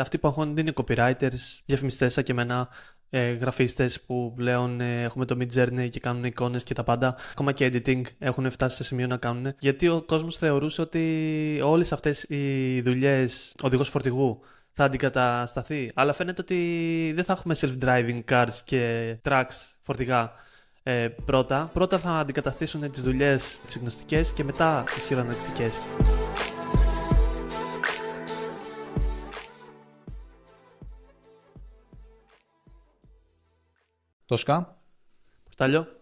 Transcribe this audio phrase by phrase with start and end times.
[0.00, 2.68] Αυτοί που αγχώνονται είναι copywriters, διαφημιστές σαν και εμένα,
[3.10, 7.16] ε, γραφίστες που πλέον ε, έχουμε το Mid Journey και κάνουν εικόνες και τα πάντα.
[7.30, 9.54] Ακόμα και editing έχουν φτάσει σε σημείο να κάνουν.
[9.58, 14.40] Γιατί ο κόσμος θεωρούσε ότι όλες αυτές οι δουλειές οδηγός φορτηγού
[14.72, 15.90] θα αντικατασταθεί.
[15.94, 20.32] Αλλά φαίνεται ότι δεν θα έχουμε self-driving cars και trucks φορτηγά.
[20.82, 21.70] Ε, πρώτα.
[21.72, 25.74] Πρώτα θα αντικαταστήσουν τις δουλειές τις γνωστικές και μετά τις χειρονακτικές.
[34.26, 34.78] Τόσκα.
[35.44, 36.00] Πορτάλιο.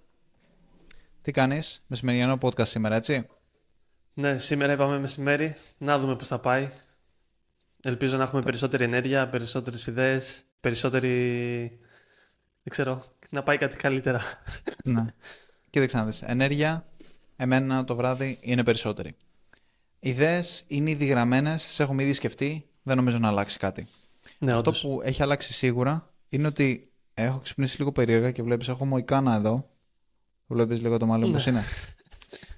[1.23, 3.27] Τι κάνεις, μεσημεριανό podcast σήμερα, έτσι;
[4.15, 5.57] Ναι, σήμερα είπαμε μεσημέρι.
[5.79, 6.71] Να δούμε πώς θα πάει.
[7.83, 11.11] Ελπίζω να έχουμε περισσότερη ενέργεια, περισσότερες ιδέες, περισσότερη...
[12.63, 14.21] Δεν ξέρω, να πάει κάτι καλύτερα.
[14.85, 15.05] ναι.
[15.71, 16.23] Κοίταξε να δεις.
[16.23, 16.87] Ενέργεια,
[17.37, 19.17] εμένα το βράδυ είναι περισσότερη.
[19.99, 23.87] Ιδέες είναι ήδη γραμμένες, τις έχουμε ήδη σκεφτεί, δεν νομίζω να αλλάξει κάτι.
[24.39, 24.81] Ναι, Αυτό όντως.
[24.83, 29.69] που έχει αλλάξει σίγουρα είναι ότι έχω ξυπνήσει λίγο περίεργα και βλέπεις έχω μοϊκάνα εδώ.
[30.47, 31.35] Βλέπεις λίγο το μαλλί μου Ναι.
[31.35, 31.63] πώς είναι.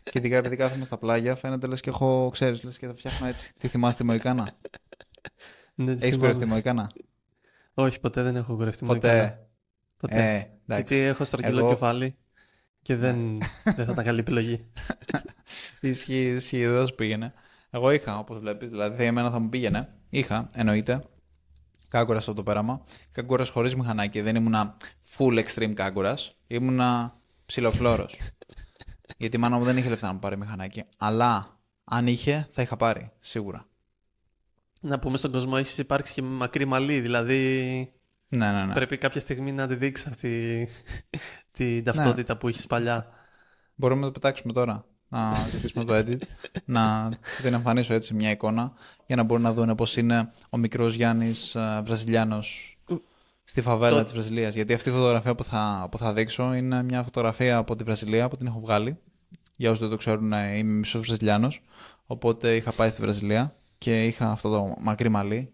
[0.02, 3.26] και ειδικά επειδή κάθομαι στα πλάγια φαίνεται λες και έχω, ξέρεις, λες και θα φτιάχνω
[3.26, 3.52] έτσι.
[3.58, 4.52] Τι θυμάστε τη μοϊκάνα;
[5.74, 6.16] Ναι, Έχεις θυμάμαι.
[6.18, 6.90] κουρευτεί μοϊκάνα;
[7.74, 9.12] Όχι, ποτέ δεν έχω κουρευτεί μοϊκάνα.
[9.22, 9.46] Ποτέ.
[9.96, 10.16] Ποτέ.
[10.16, 10.96] Ε, Γιατί εντάξει.
[10.96, 12.16] έχω στρογγυλό Εγώ- κεφάλι
[12.82, 14.70] και δεν, δεν θα ήταν καλή επιλογή.
[15.80, 17.32] Ισχύει, ισχύει, δεν θα σου πήγαινε.
[17.70, 19.88] Εγώ είχα, όπως βλέπεις, δηλαδή εμένα θα μου πήγαινε.
[20.08, 21.04] Είχα, εννοείται.
[21.96, 22.82] Κάγκουρας στο το πέραμα.
[23.12, 24.20] Κάγκουρας χωρίς μηχανάκι.
[24.20, 24.76] Δεν ήμουνα
[25.16, 26.36] full extreme κάγκουρας.
[26.46, 27.16] Ήμουνα
[27.46, 28.06] ψιλοφλόρο.
[29.18, 30.84] Γιατί η μάνα μου δεν είχε λεφτά να μου πάρει μηχανάκι.
[30.96, 33.10] Αλλά αν είχε, θα είχα πάρει.
[33.20, 33.66] Σίγουρα.
[34.80, 37.42] να πούμε στον κόσμο, έχεις υπάρξει και μακρύ μαλλί, δηλαδή
[38.28, 38.72] Ναι, ναι, ναι.
[38.72, 40.68] πρέπει κάποια στιγμή να τη δείξεις αυτή
[41.56, 43.06] την ταυτότητα που έχεις παλιά.
[43.74, 44.84] Μπορούμε να το πετάξουμε τώρα.
[45.08, 46.20] Να ζητήσουμε το edit.
[46.64, 47.10] να
[47.42, 48.72] την εμφανίσω έτσι μια εικόνα.
[49.06, 52.78] Για να μπορούν να δουν πώ είναι ο μικρός Γιάννης Βραζιλιάνος
[53.44, 54.54] στη φαβέλα Το- της Βραζιλίας.
[54.54, 58.28] Γιατί αυτή η φωτογραφία που θα, που θα δείξω είναι μια φωτογραφία από τη Βραζιλία
[58.28, 58.98] που την έχω βγάλει.
[59.56, 61.62] Για όσους δεν το ξέρουν, ε, είμαι μισός Βραζιλιάνος.
[62.06, 65.52] Οπότε είχα πάει στη Βραζιλία και είχα αυτό το μακρύ μαλλί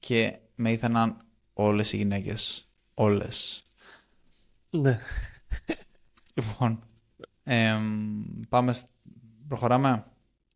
[0.00, 1.16] και με ήθελαν
[1.52, 2.68] όλες οι γυναίκες.
[2.94, 3.64] Όλες.
[4.70, 4.98] Ναι.
[6.34, 6.82] Λοιπόν,
[7.44, 8.86] εμ, πάμε, σ-
[9.48, 10.04] προχωράμε.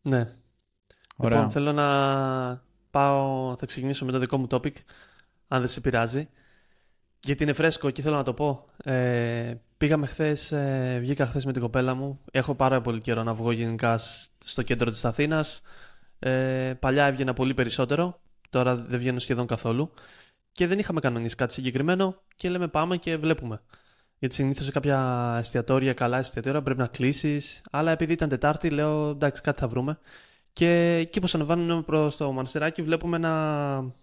[0.03, 0.33] ναι.
[1.21, 1.37] Ωραία.
[1.37, 4.73] Λοιπόν, θέλω να πάω, θα ξεκινήσω με το δικό μου topic,
[5.49, 6.29] αν δεν σε πειράζει.
[7.21, 8.65] Γιατί είναι φρέσκο και θέλω να το πω.
[8.85, 12.21] Ε, πήγαμε χθες, ε, βγήκα χθες με την κοπέλα μου.
[12.31, 15.61] Έχω πάρα πολύ καιρό να βγω γενικά σ- στο κέντρο της Αθήνας.
[16.19, 19.91] Ε, παλιά έβγαινα πολύ περισσότερο, τώρα δεν βγαίνω σχεδόν καθόλου.
[20.53, 23.61] Και δεν είχαμε κανονίσει κάτι συγκεκριμένο και λέμε πάμε και βλέπουμε.
[24.19, 27.63] Γιατί συνήθως σε κάποια εστιατόρια, καλά εστιατόρια, πρέπει να κλείσεις.
[27.71, 29.99] Αλλά επειδή ήταν Τετάρτη, λέω εντάξει, κάτι θα βρούμε.
[30.53, 33.95] Και εκεί που ανεβαίνουμε προς το Μανστεράκι, βλέπουμε ένα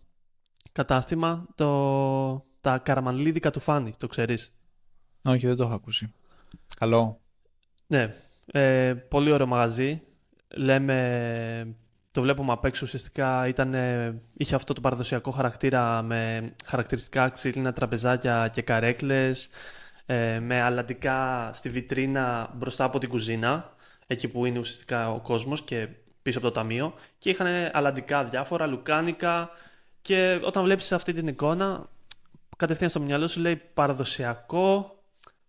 [0.72, 2.46] κατάστημα, το...
[2.62, 4.54] τα καραμανλίδικα του Φάνη, το ξέρεις;
[5.25, 6.14] Όχι, δεν το έχω ακούσει.
[6.80, 7.20] Καλό.
[7.88, 8.16] Ναι,
[8.46, 10.02] ε, πολύ ωραίο μαγαζί.
[10.56, 11.75] Λέμε,
[12.12, 17.72] το βλέπουμε απ' έξω ουσιαστικά ήταν, ε, είχε αυτό το παραδοσιακό χαρακτήρα με χαρακτηριστικά ξύλινα
[17.72, 19.50] τραπεζάκια και καρέκλες,
[20.06, 23.74] ε, με αλλαντικά στη βιτρίνα μπροστά από την κουζίνα,
[24.08, 25.88] εκεί που είναι ουσιαστικά ο κόσμος και
[26.22, 29.50] πίσω από το ταμείο και είχαν αλλαντικά διάφορα, λουκάνικα
[30.02, 31.90] και όταν βλέπεις αυτή την εικόνα
[32.58, 35.00] κατευθείαν στο μυαλό σου λέει παραδοσιακό,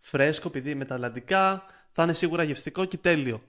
[0.00, 3.42] φρέσκο, επειδή με τα αλλαντικά θα είναι σίγουρα γευστικό και τέλειο.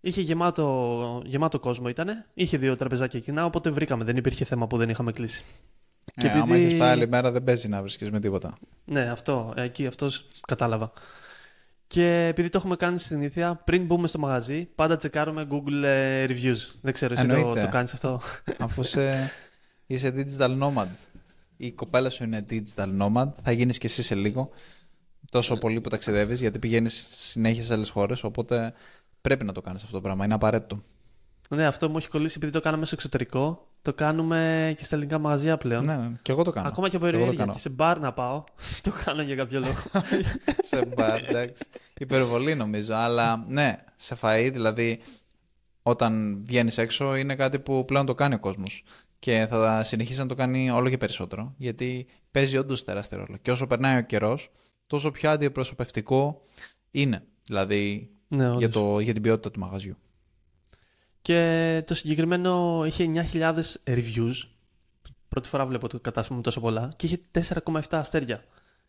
[0.00, 4.76] Είχε γεμάτο, γεμάτο κόσμο ήτανε, είχε δύο τραπεζάκια κοινά, οπότε βρήκαμε, δεν υπήρχε θέμα που
[4.76, 5.44] δεν είχαμε κλείσει.
[6.14, 8.58] Ε, Άμα έχεις πάει άλλη μέρα δεν παίζει να βρίσκεις με τίποτα.
[8.84, 10.92] Ναι, αυτό, εκεί αυτός κατάλαβα.
[11.86, 16.74] Και επειδή το έχουμε κάνει συνήθεια, πριν μπούμε στο μαγαζί, πάντα τσεκάρουμε Google ε, Reviews.
[16.80, 17.60] Δεν ξέρω, εσύ το, Εννοείται.
[17.60, 18.20] το κάνεις αυτό;
[18.58, 19.30] Αφού είσαι,
[19.86, 20.86] είσαι digital nomad.
[21.56, 23.28] Η κοπέλα σου είναι digital nomad.
[23.42, 24.50] Θα γίνεις και εσύ σε λίγο.
[25.30, 28.24] Τόσο πολύ που ταξιδεύεις γιατί πηγαίνεις συνέχεια σε άλλες χώρες.
[28.24, 28.72] Οπότε
[29.20, 30.24] πρέπει να το κάνεις αυτό το πράγμα.
[30.24, 30.82] Είναι απαραίτητο.
[31.48, 33.66] ναι, αυτό μου έχει κολλήσει επειδή το κάναμε στο εξωτερικό.
[33.82, 35.84] Το κάνουμε και στα ελληνικά μαγαζιά πλέον.
[35.84, 36.68] Ναι, ναι, και εγώ το κάνω.
[36.68, 37.44] Ακόμα και από εγώ το περιέργεια.
[37.44, 37.52] κάνω.
[37.52, 38.44] Και σε μπαρ να πάω.
[38.82, 39.82] το κάνω για κάποιο λόγο.
[40.70, 41.64] σε μπαρ, εντάξει.
[41.98, 42.94] Υπερβολή νομίζω.
[42.94, 45.00] Αλλά ναι, σε φαΐ, δηλαδή
[45.82, 48.84] όταν βγαίνεις έξω είναι κάτι που πλέον το κάνει ο κόσμος.
[49.18, 51.54] Και θα συνεχίσει να το κάνει όλο και περισσότερο.
[51.56, 53.36] Γιατί παίζει όντως τεράστιο ρόλο.
[53.42, 54.50] Και όσο περνάει ο καιρός,
[54.86, 56.44] τόσο πιο αντιπροσωπευτικό
[56.90, 57.22] είναι.
[57.42, 58.72] Δηλαδή ναι, για, όντως.
[58.72, 59.96] το, για την ποιότητα του μαγαζιού.
[61.22, 63.54] Και το συγκεκριμένο είχε 9.000
[63.86, 64.32] reviews.
[65.28, 66.92] Πρώτη φορά βλέπω το κατάστημα με τόσο πολλά.
[66.96, 67.20] Και είχε
[67.64, 68.44] 4,7 αστέρια.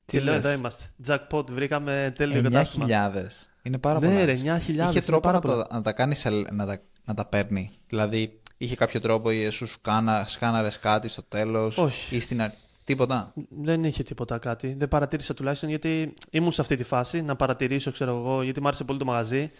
[0.05, 0.83] Τι και λέω λες; εδώ είμαστε.
[1.07, 2.85] Jackpot, βρήκαμε τέλειο κατάστημα.
[2.89, 3.25] 9.000.
[3.63, 4.25] Είναι πάρα ναι, πολλά.
[4.25, 4.33] ρε, ρε.
[4.33, 4.59] 9.000.
[4.59, 5.67] Είχε είναι τρόπο πάρα να πολλά.
[5.67, 7.69] τα, να τα κάνεις, σε- να τα, να τα παίρνει.
[7.87, 12.15] Δηλαδή είχε κάποιο τρόπο ή σου σκάνα, σκάναρες κάτι στο τέλος Όχι.
[12.15, 12.57] ή στην αρχή.
[12.83, 13.33] Τίποτα.
[13.49, 14.75] Δεν είχε τίποτα κάτι.
[14.77, 18.67] Δεν παρατήρησα τουλάχιστον γιατί ήμουν σε αυτή τη φάση να παρατηρήσω, ξέρω εγώ, γιατί μου
[18.67, 19.51] άρεσε πολύ το μαγαζί.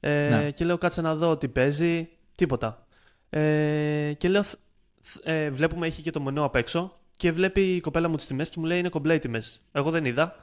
[0.00, 0.50] Ε, Ναι.
[0.50, 2.08] Και λέω κάτσε να δω τι παίζει.
[2.36, 2.86] Τίποτα.
[3.30, 4.54] Ε, και λέω, θ-
[5.02, 8.26] θ- ε, βλέπουμε έχει και το μενού απ' έξω και βλέπει η κοπέλα μου τις
[8.26, 9.62] τιμές και μου λέει είναι κομπλέ οι τιμές.
[9.72, 10.36] Εγώ δεν είδα.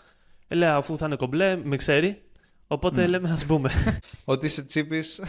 [0.48, 2.22] Ε, λέω αφού θα είναι κομπλέ, με ξέρει.
[2.68, 3.08] Οπότε Ναι.
[3.08, 3.72] λέμε ας μπούμε.
[4.24, 5.20] Ότι είσαι τσίπης.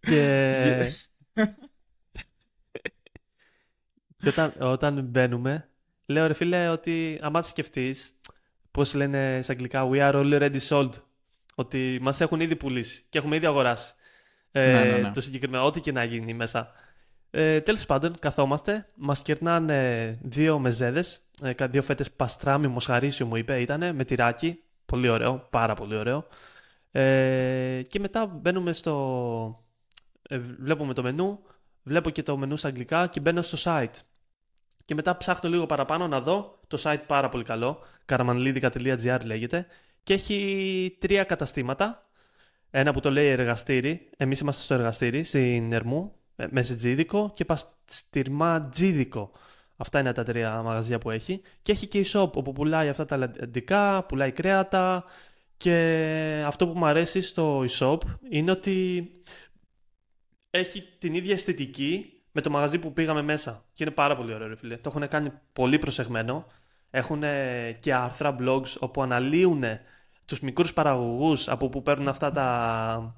[0.00, 0.90] και...
[4.16, 5.68] και όταν, όταν μπαίνουμε,
[6.06, 8.12] λέω ρε φίλε ότι άμα τη σκεφτείς,
[8.70, 10.90] πώς λένε στα αγγλικά, we are already sold.
[11.58, 13.94] Ότι μας έχουν ήδη πουλήσει και έχουμε ήδη αγοράσει.
[14.52, 15.10] Ε, Ναι, ναι, ναι.
[15.10, 16.66] Το συγκεκριμένο, ό,τι και να γίνει μέσα.
[17.30, 23.36] Ε, Τέλος πάντων, καθόμαστε, μας κερνάνε δύο μεζέδες, ε, κα- δύο φέτες παστράμι μοσχαρίσιο μου
[23.36, 24.60] είπε, ήταν με τυράκι.
[24.86, 26.26] Πολύ ωραίο, πάρα πολύ ωραίο.
[26.90, 29.64] Ε, και μετά μπαίνουμε στο.
[30.28, 31.38] Ε, βλέπουμε το μενού,
[31.82, 34.00] βλέπω και το μενού στα αγγλικά και μπαίνω στο site.
[34.84, 37.78] Και μετά ψάχνω λίγο παραπάνω να δω το site πάρα πολύ καλό.
[38.06, 39.66] karamanlidica.gr λέγεται.
[40.06, 42.10] Και έχει τρία καταστήματα.
[42.70, 44.10] Ένα που το λέει εργαστήρι.
[44.16, 49.30] Εμείς είμαστε στο εργαστήρι, στην Ερμού, ε, με ζητζίδικο και παστιρματζίδικο.
[49.76, 51.40] Αυτά είναι τα τρία μαγαζιά που έχει.
[51.62, 55.04] Και έχει και e-shop όπου πουλάει αυτά τα λαντικά, πουλάει κρέατα.
[55.56, 57.98] Και αυτό που μου αρέσει στο e-shop
[58.30, 59.10] είναι ότι
[60.50, 63.64] έχει την ίδια αισθητική με το μαγαζί που πήγαμε μέσα.
[63.72, 64.76] Και είναι πάρα πολύ ωραίο, ρε φίλε.
[64.76, 66.46] Το έχουν κάνει πολύ προσεγμένο.
[66.90, 67.22] Έχουν
[67.80, 69.64] και άρθρα, blogs όπου αναλύουν
[70.26, 73.16] τους μικρούς παραγωγούς από που παίρνουν αυτά τα,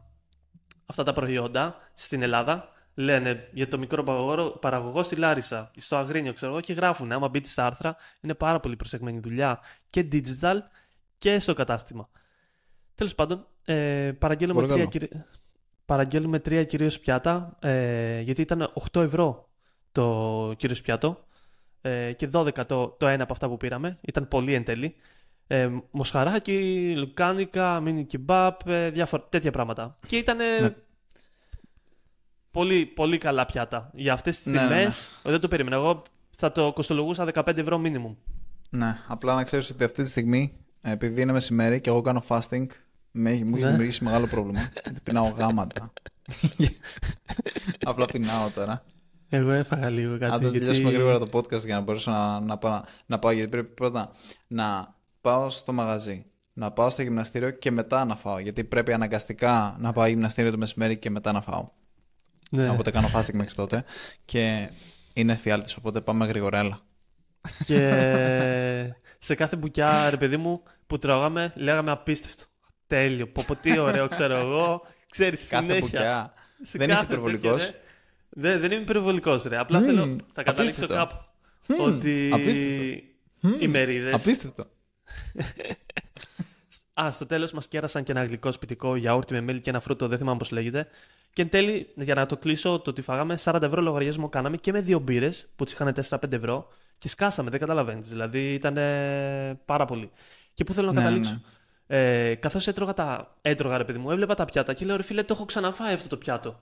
[0.87, 2.69] αυτά τα προϊόντα στην Ελλάδα.
[2.95, 7.13] Λένε για το μικρό παραγωγό, παραγωγό στη Λάρισα, στο Αγρίνιο, ξέρω εγώ, και γράφουν.
[7.13, 9.61] Άμα μπείτε στα άρθρα, είναι πάρα πολύ προσεγμένη δουλειά
[9.91, 10.57] και digital
[11.19, 12.09] και στο κατάστημα.
[12.95, 14.99] Τέλος πάντων, ε, παραγγέλνουμε Πολύ τρία, καλό.
[15.07, 15.25] κυρι-
[15.85, 19.49] παραγγέλνουμε τρία κυρίως πιάτα, ε, γιατί ήταν 8 ευρώ
[19.93, 21.25] το κυρίως πιάτο
[21.81, 23.99] ε, και 12 το, το ένα από αυτά που πήραμε.
[24.01, 24.95] Ήταν πολύ εν τέλει.
[25.51, 29.99] Ε, μοσχαράκι, λουκάνικα, μίνι κιμπάπ, ε, διάφορα τέτοια πράγματα.
[30.07, 30.75] Και ήταν Ναι.
[32.51, 33.91] πολύ, πολύ καλά πιάτα.
[33.95, 35.77] Για αυτές τις Ναι, ναι, τιμές, δεν το περίμενα.
[35.77, 36.03] Εγώ
[36.37, 38.15] θα το κοστολογούσα 15 ευρώ minimum.
[38.71, 42.67] Ναι, απλά να ξέρεις ότι αυτή τη στιγμή, επειδή είναι μεσημέρι και εγώ κάνω fasting,
[43.11, 43.71] με, έχει- μου έχει Ναι.
[43.71, 44.61] δημιουργήσει μεγάλο πρόβλημα.
[44.85, 45.93] γιατί πεινάω γάματα.
[47.83, 48.85] απλά πεινάω τώρα.
[49.29, 50.25] Εγώ έφαγα λίγο κάτι.
[50.25, 50.59] Αν δεν γιατί...
[50.59, 54.11] τελειώσουμε γρήγορα το podcast για να μπορέσω να, να, πάω, να πάω, γιατί πρέπει πρώτα
[54.47, 58.39] να πάω στο μαγαζί, να πάω στο γυμναστήριο και μετά να φάω.
[58.39, 61.69] Γιατί πρέπει αναγκαστικά να πάω γυμναστήριο το μεσημέρι και μετά να φάω.
[62.51, 62.71] Ναι.
[62.71, 63.85] Οπότε κάνω fasting μέχρι τότε
[64.25, 64.71] και
[65.13, 66.81] είναι φιάλτης, οπότε πάμε γρηγορέλα.
[67.67, 67.79] Και
[69.19, 72.45] σε κάθε μπουκιά, ρε παιδί μου, που τρώγαμε, λέγαμε απίστευτο.
[72.87, 73.27] Τέλειο.
[73.29, 74.83] Πω, πω, τι ωραίο, ξέρω εγώ.
[75.11, 75.81] Ξέρεις, Κάθε συνέχεια.
[75.87, 76.33] μπουκιά.
[76.63, 77.61] Σε Δεν είσαι κάθε υπερβολικός.
[77.65, 77.83] τέτοια, ρε.
[78.31, 79.59] Δεν, δεν είμαι υπερβολικός, ρε.
[79.59, 80.95] Απλά Μμμ, θέλω, θα καταλήξω απίστευτο.
[80.95, 81.17] κάπου.
[81.67, 83.65] Μμμ, ότι απίστευτο.
[83.65, 84.15] οι μερίδες...
[84.15, 84.67] Απίστευτο.
[87.03, 90.09] Α, στο τέλος μας κέρασαν και ένα γλυκό σπιτικό γιαούρτι με μέλι και ένα φρούτο,
[90.09, 90.89] δεν θυμάμαι πώς λέγεται.
[91.33, 94.73] Και εν τέλει, για να το κλείσω, το ότι φάγαμε 40 ευρώ λογαριασμό κάναμε και
[94.73, 96.69] με δύο μπύρες που τις είχαν 4-5 ευρώ
[96.99, 98.09] και σκάσαμε, δεν καταλαβαίνεις.
[98.09, 98.75] Δηλαδή ήταν
[99.65, 100.11] πάρα πολύ.
[100.55, 101.31] Και πού θέλω να Ναι, καταλήξω.
[101.33, 101.41] ναι.
[102.31, 103.37] Ε, Καθώς έτρωγα, τα...
[103.43, 106.09] έτρωγα, ρε παιδί μου, έβλεπα τα πιάτα και λέω ρε φίλε, το έχω ξαναφάει αυτό
[106.09, 106.61] το πιάτο.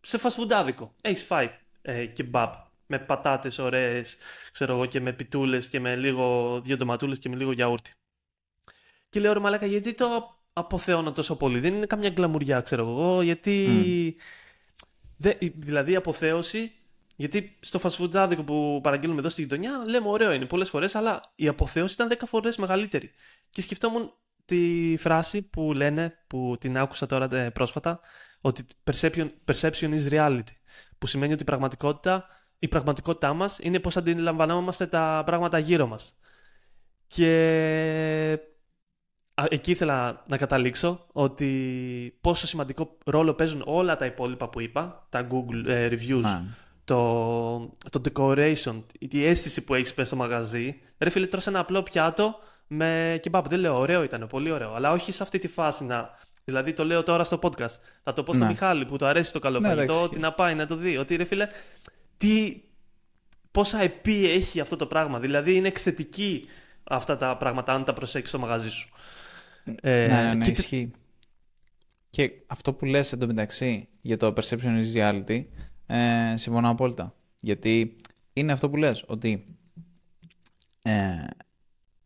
[0.00, 0.94] Σε φασφουντάδικο.
[1.00, 1.50] Έχεις φάει
[1.82, 2.54] ε, κεμπάπ
[2.90, 4.16] με πατάτες ωραίες,
[4.52, 7.92] ξέρω εγώ, και με πιτούλες και με λίγο δύο ντοματούλες και με λίγο γιαούρτι.
[9.08, 13.22] Και λέω ρε Μαλάκα, γιατί το αποθεώνω τόσο πολύ; Δεν είναι καμιά γκλαμουριά, ξέρω εγώ,
[13.22, 14.16] γιατί.
[15.16, 16.72] Δε, δηλαδή η αποθέωση.
[17.16, 21.48] Γιατί στο φασφουντάδικο που παραγγέλνουμε εδώ στη γειτονιά λέμε ωραίο είναι πολλές φορές, αλλά η
[21.48, 23.10] αποθέωση ήταν 10 φορές μεγαλύτερη.
[23.50, 24.12] Και σκεφτόμουν
[24.44, 28.00] τη φράση που λένε, που την άκουσα τώρα ε, πρόσφατα,
[28.40, 30.54] ότι perception, perception is reality.
[30.98, 32.26] Που σημαίνει ότι η πραγματικότητα,
[32.62, 36.14] η πραγματικότητά μας είναι πώς αντιλαμβανόμαστε τα πράγματα γύρω μας.
[37.06, 38.38] Και
[39.34, 45.06] α, εκεί ήθελα να καταλήξω ότι πόσο σημαντικό ρόλο παίζουν όλα τα υπόλοιπα που είπα,
[45.08, 46.42] τα Google ε, reviews, Ναι.
[46.84, 50.80] το, το decoration, η αίσθηση που έχεις πέσει στο μαγαζί.
[50.98, 53.48] Ρε φίλε, τρως ένα απλό πιάτο με κεμπάπ.
[53.48, 54.74] Δεν λέω ωραίο ήταν, πολύ ωραίο.
[54.74, 56.10] Αλλά όχι σε αυτή τη φάση να.
[56.44, 57.74] Δηλαδή το λέω τώρα στο podcast.
[58.02, 58.52] Θα το πω στον Ναι.
[58.52, 60.04] Μιχάλη που του αρέσει το καλό Ναι, φαγητό, εντάξει.
[60.04, 60.96] ότι να πάει να το δει.
[60.96, 61.48] Ότι ρε φίλε,
[62.20, 62.60] τι,
[63.50, 65.20] πόσα επί έχει αυτό το πράγμα.
[65.20, 66.46] Δηλαδή είναι εκθετική
[66.84, 68.88] αυτά τα πράγματα αν τα προσέξεις στο μαγαζί σου.
[69.80, 70.90] Ε, ναι, ναι, ναι, και- ισχύει.
[72.10, 75.44] Και αυτό που λες εντωμεταξύ για το perception is reality,
[75.86, 77.14] ε, συμφωνώ απόλυτα.
[77.40, 77.96] Γιατί
[78.32, 79.44] είναι αυτό που λες, ότι
[80.82, 81.24] ε,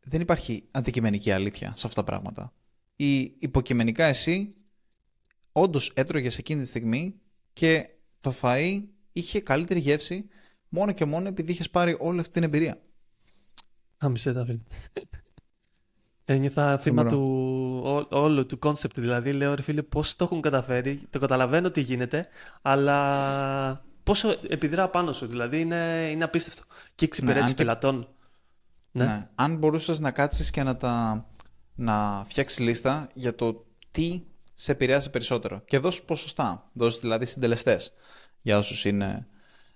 [0.01, 2.53] δεν υπάρχει αντικειμενική αλήθεια σε αυτά τα πράγματα.
[2.97, 4.55] Ή υποκειμενικά εσύ
[5.53, 7.15] όντως έτρωγες εκείνη τη στιγμή
[7.53, 7.89] και
[8.21, 8.83] το φαΐ
[9.15, 10.29] είχε καλύτερη γεύση
[10.69, 12.81] μόνο και μόνο επειδή είχες πάρει όλη αυτή την εμπειρία.
[13.99, 14.61] Άμισε τα φίλε.
[16.25, 17.21] Ένιωθα θύμα του
[17.85, 19.01] ό, όλου του concept.
[19.01, 21.03] Δηλαδή, λέω ρε φίλε, πώς το έχουν καταφέρει.
[21.11, 22.29] Το καταλαβαίνω τι γίνεται,
[22.63, 25.27] αλλά πόσο επιδρά πάνω σου.
[25.27, 26.63] Δηλαδή, είναι, είναι απίστευτο.
[26.95, 28.09] Και εξυπηρέτηση ναι, πελατών.
[28.93, 29.05] Ναι.
[29.05, 29.29] ναι.
[29.35, 31.27] Αν μπορούσες να κάτσεις και να, τα...
[31.75, 34.23] να φτιάξεις λίστα για το τι
[34.55, 35.63] σε επηρεάσει περισσότερο.
[35.65, 36.71] Και δώσει ποσοστά.
[36.73, 37.93] Δώσει δηλαδή συντελεστές.
[38.45, 39.27] Για όσους είναι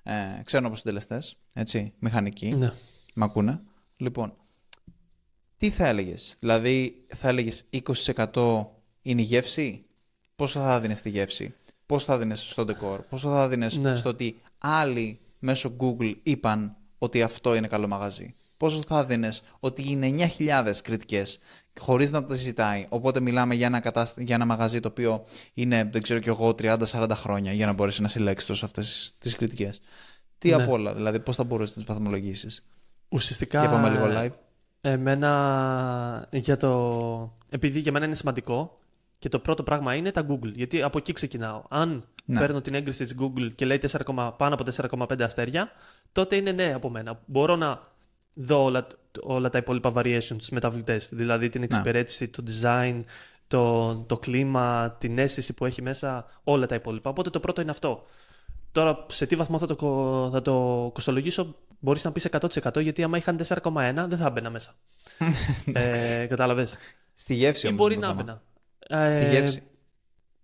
[0.03, 1.37] ε, ξέρω από συντελεστές.
[1.55, 2.55] Έτσι, μηχανικοί.
[2.55, 2.73] Ναι.
[3.15, 3.61] Μ' ακούνε.
[3.97, 4.37] Λοιπόν,
[5.57, 7.65] τι θα έλεγες, Δηλαδή, θα έλεγες
[8.35, 8.67] 20%
[9.03, 9.85] είναι η γεύση,
[10.37, 11.55] πόσο θα δίνεις τη γεύση,
[11.87, 13.97] πώ θα δίνεις στο decor, πόσο θα δίνεις ναι.
[13.97, 19.91] στο ότι άλλοι μέσω Google είπαν ότι αυτό είναι καλό μαγαζί; Πόσο θα δίνεις ότι
[19.91, 21.39] είναι 9.000 κριτικές
[21.79, 22.87] χωρίς να τα ζητάει.
[22.89, 23.83] Οπότε μιλάμε για ένα,
[24.17, 28.03] για ένα μαγαζί το οποίο είναι, δεν ξέρω κι εγώ, 30-40 χρόνια για να μπορέσει
[28.03, 29.81] να συλλέξει τόσο αυτές τις κριτικές.
[30.39, 30.63] Τι ναι.
[30.63, 32.67] απ' όλα, δηλαδή, πώς θα μπορούσες να τις βαθμολογήσεις;
[33.09, 33.61] Ουσιαστικά.
[33.61, 34.33] Για πάμε λίγο live.
[34.81, 37.37] Εμένα για το...
[37.51, 38.79] Επειδή για μένα είναι σημαντικό
[39.19, 40.53] και το πρώτο πράγμα είναι τα Google.
[40.55, 41.63] Γιατί από εκεί ξεκινάω.
[41.69, 42.39] Αν ναι.
[42.39, 44.65] παίρνω την έγκριση της Google και λέει 4, πάνω από
[45.07, 45.71] 4,5 αστέρια,
[46.13, 47.21] τότε είναι ναι από μένα.
[47.27, 47.81] Μπορώ να
[48.39, 48.87] δω όλα,
[49.21, 51.09] όλα τα υπόλοιπα variations μεταβλητές.
[51.13, 51.67] Δηλαδή την ναι.
[51.67, 53.03] εξυπηρέτηση, το design,
[53.49, 57.11] το, το κλίμα, την αίσθηση που έχει μέσα, όλα τα υπόλοιπα.
[57.11, 58.07] Οπότε το πρώτο είναι αυτό.
[58.73, 59.77] Τώρα, σε τι βαθμό θα το,
[60.33, 63.63] θα το κοστολογήσω, μπορείς να πεις 100% γιατί άμα είχαν 4,1
[64.09, 64.75] δεν θα έμπαινα μέσα.
[65.73, 66.77] ε, Κατάλαβες.
[67.15, 68.43] Στη γεύση όμως μπορεί να έμπαινα.
[69.11, 69.63] Στη ε, γεύση.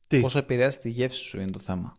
[0.07, 1.97] Τι; Πόσο επηρεάζει τη γεύση σου είναι το θέμα.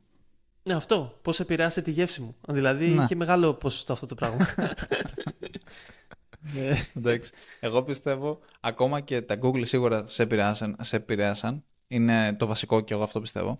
[0.63, 1.19] Ναι, αυτό.
[1.21, 2.35] Πώ επηρεάζει τη γεύση μου.
[2.47, 3.03] Δηλαδή ναι.
[3.03, 4.47] είχε μεγάλο ποσοστό αυτό το πράγμα.
[6.53, 6.81] Ναι.
[6.95, 7.31] Εντάξει.
[7.59, 11.63] Εγώ πιστεύω ακόμα και τα Google σίγουρα σε επηρεάσαν, σε επηρεάσαν.
[11.87, 13.59] Είναι το βασικό και εγώ αυτό πιστεύω.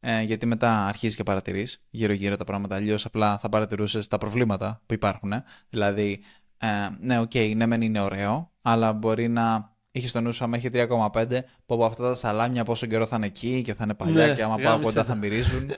[0.00, 2.74] Ε, γιατί μετά αρχίζεις και παρατηρείς γύρω-γύρω τα πράγματα.
[2.74, 5.32] Αλλιώς απλά θα παρατηρούσες τα προβλήματα που υπάρχουν.
[5.68, 6.20] Δηλαδή,
[6.58, 6.66] ε,
[7.00, 10.56] ναι, OK, okay, ναι, μεν είναι ωραίο, αλλά μπορεί να έχει στο νου σου, άμα
[10.56, 13.94] έχει 3,5, που από αυτά τα σαλάμια πόσο καιρό θα είναι εκεί και θα είναι
[13.94, 15.70] παλιά ναι, και άμα πάω κοντά θα μυρίζουν.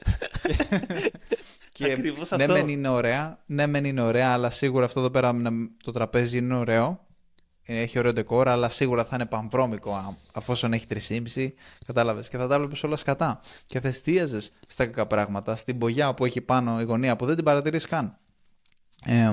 [1.77, 1.97] και
[2.37, 5.35] ναι, μεν είναι ωραία, ναι, μεν είναι ωραία, αλλά σίγουρα αυτό εδώ πέρα
[5.85, 7.07] το τραπέζι είναι ωραίο
[7.67, 10.87] έχει ωραίο ντεκόρ, αλλά σίγουρα θα είναι πανβρώμικο αφόσον έχει
[11.35, 11.53] 3,5.
[11.87, 12.29] Κατάλαβες.
[12.29, 13.41] Και θα τα βλέπεις όλα σκατά.
[13.67, 17.35] Και θα εστίαζες στα κακά πράγματα, στην πογιά που έχει πάνω η γωνία που δεν
[17.35, 18.19] την παρατηρείς καν.
[19.05, 19.33] Ε,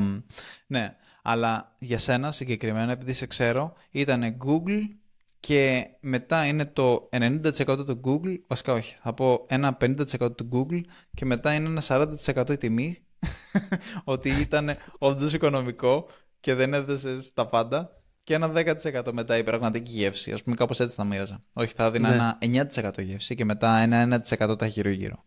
[0.68, 4.82] ναι, αλλά για σένα συγκεκριμένα, επειδή σε ξέρω, ήταν Google
[5.46, 10.82] και μετά είναι το 90% του Google, βασικά όχι, θα πω ένα 50% του Google
[11.14, 11.82] και μετά είναι ένα
[12.36, 12.98] 40% η τιμή,
[14.04, 16.08] ότι ήταν όντως οικονομικό
[16.40, 20.32] και δεν έδεσε τα πάντα και ένα 10% μετά η πραγματική γεύση.
[20.32, 21.44] Α πούμε, κάπως έτσι θα μοίραζα.
[21.54, 22.48] Όχι, θα δίνα ναι.
[22.48, 25.24] ένα 9% γεύση και μετά ένα 1% τα γύρω-γύρω.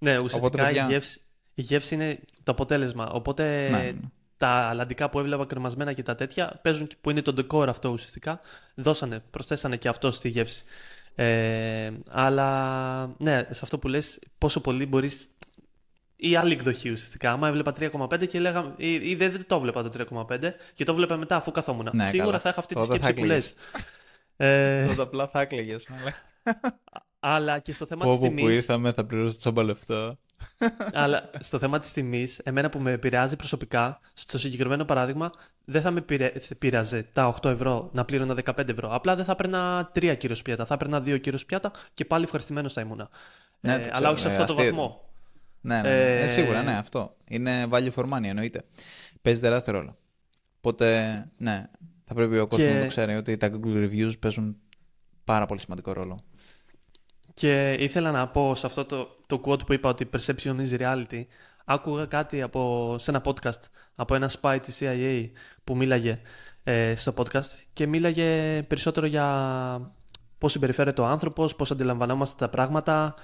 [0.00, 0.84] Ναι, ουσιαστικά παιδιά...
[0.84, 1.20] η, γεύση,
[1.54, 3.10] η γεύση είναι το αποτέλεσμα.
[3.10, 3.94] Οπότε ναι, ναι.
[4.40, 8.40] Τα αλλαντικά που έβλεπα κρεμασμένα και τα τέτοια παίζουν που είναι το decor αυτό ουσιαστικά.
[8.74, 10.64] Δώσανε, προσθέσανε και αυτό στη γεύση.
[11.14, 15.28] Ε, αλλά ναι, σε αυτό που λες πόσο πολύ μπορείς
[16.16, 17.32] ή άλλη εκδοχή ουσιαστικά.
[17.32, 18.74] Άμα έβλεπα 3,5 και λέγαμε.
[18.76, 20.38] ή, ή δεν, το έβλεπα το 3,5
[20.74, 21.88] και το έβλεπα μετά αφού καθόμουν.
[21.92, 22.40] Ναι, Σίγουρα καλά.
[22.40, 23.54] θα είχα αυτή τη σκέψη που λες.
[24.36, 24.86] ε...
[24.86, 25.76] Τότε απλά θα έκλαιγε.
[27.20, 28.40] Αλλά και στο θέμα της τιμή.
[28.40, 30.18] που ήρθαμε θα πληρώσω τσόμπα λεφτά.
[30.92, 35.30] Αλλά στο θέμα της τιμής, εμένα που με επηρεάζει προσωπικά, στο συγκεκριμένο παράδειγμα,
[35.64, 36.04] δεν θα με
[36.58, 38.94] πειράζε τα 8 ευρώ να πλήρωνα 15 ευρώ.
[38.94, 40.64] Απλά δεν θα έπαιρνα 3 κύριο πιάτα.
[40.64, 43.08] Θα έπαιρνα 2 κύριο πιάτα και πάλι ευχαριστημένος θα ήμουν.
[43.60, 45.08] Ναι, ε, αλλά όχι σε αυτό το βαθμό.
[45.60, 46.20] Ναι, ναι, ναι.
[46.20, 47.16] Ε, σίγουρα, ναι, αυτό.
[47.28, 48.64] Είναι value for money, εννοείται.
[49.22, 49.96] Παίζει τεράστιο ρόλο.
[50.56, 51.64] Οπότε, ναι,
[52.04, 54.56] θα πρέπει ο κόσμος να το ξέρει ότι τα Google Reviews παίζουν
[55.24, 56.18] πάρα πολύ σημαντικό ρόλο.
[57.40, 61.24] Και ήθελα να πω σε αυτό το, το quote που είπα ότι perception is reality.
[61.64, 63.60] Άκουγα κάτι από, σε ένα podcast
[63.96, 65.30] από ένα spy της CIA
[65.64, 66.20] που μίλαγε
[66.64, 69.94] ε, στο podcast και μίλαγε περισσότερο για
[70.38, 73.14] πώς συμπεριφέρεται ο άνθρωπος, πώς αντιλαμβανόμαστε τα πράγματα,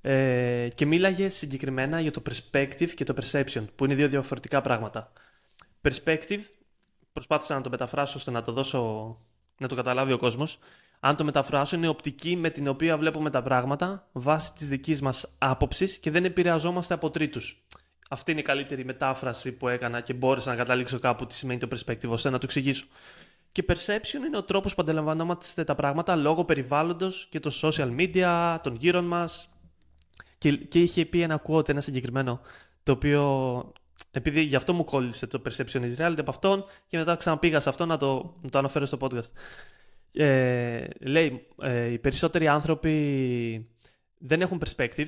[0.00, 5.12] ε, και μίλαγε συγκεκριμένα για το perspective και το perception, που είναι δύο διαφορετικά πράγματα.
[5.82, 6.40] Perspective,
[7.12, 9.16] προσπάθησα να το μεταφράσω ώστε να το δώσω,
[9.58, 10.58] να το καταλάβει ο κόσμος.
[11.04, 15.34] Αν το μεταφράσω, είναι οπτική με την οποία βλέπουμε τα πράγματα βάσει της δικής μας
[15.38, 17.64] άποψης και δεν επηρεαζόμαστε από τρίτους.
[18.08, 21.68] Αυτή είναι η καλύτερη μετάφραση που έκανα και μπόρεσα να καταλήξω κάπου τι σημαίνει το
[21.70, 22.84] perspective, ώστε να το εξηγήσω.
[23.52, 28.58] Και perception είναι ο τρόπος που αντιλαμβανόμαστε τα πράγματα λόγω περιβάλλοντος και των social media,
[28.62, 29.50] των γύρων μας,
[30.38, 32.40] και, και είχε πει ένα quote, ένα συγκεκριμένο,
[32.82, 33.72] το οποίο
[34.10, 37.68] επειδή γι' αυτό μου κόλλησε το perception is reality από αυτόν και μετά ξαναπήγα σε
[37.68, 39.30] αυτό να το, να το αναφέρω στο podcast.
[40.12, 43.70] Ε, λέει, ε, οι περισσότεροι άνθρωποι
[44.18, 45.06] δεν έχουν perspective.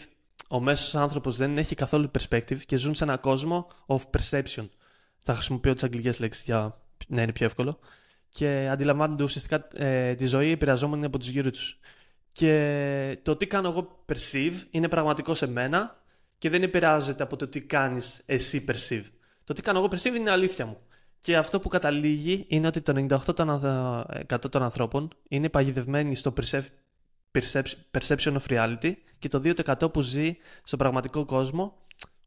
[0.48, 4.68] Ο μέσος άνθρωπος δεν έχει καθόλου perspective και ζουν σε έναν κόσμο of perception.
[5.20, 7.78] Θα χρησιμοποιώ τις αγγλικές λέξεις για να είναι πιο εύκολο.
[8.28, 11.78] Και αντιλαμβάνονται ουσιαστικά ε, τη ζωή επηρεαζόμενη από τους γύρω τους.
[12.32, 16.02] Και το τι κάνω εγώ perceive είναι πραγματικό σε μένα
[16.38, 19.04] και δεν επηρεάζεται από το τι κάνεις εσύ perceive.
[19.44, 20.78] Το τι κάνω εγώ perceive είναι αλήθεια μου.
[21.24, 23.06] Και αυτό που καταλήγει είναι ότι το
[24.30, 26.32] 98% των ανθρώπων είναι παγιδευμένοι στο
[27.90, 31.76] perception of reality και το 2% που ζει στον πραγματικό κόσμο,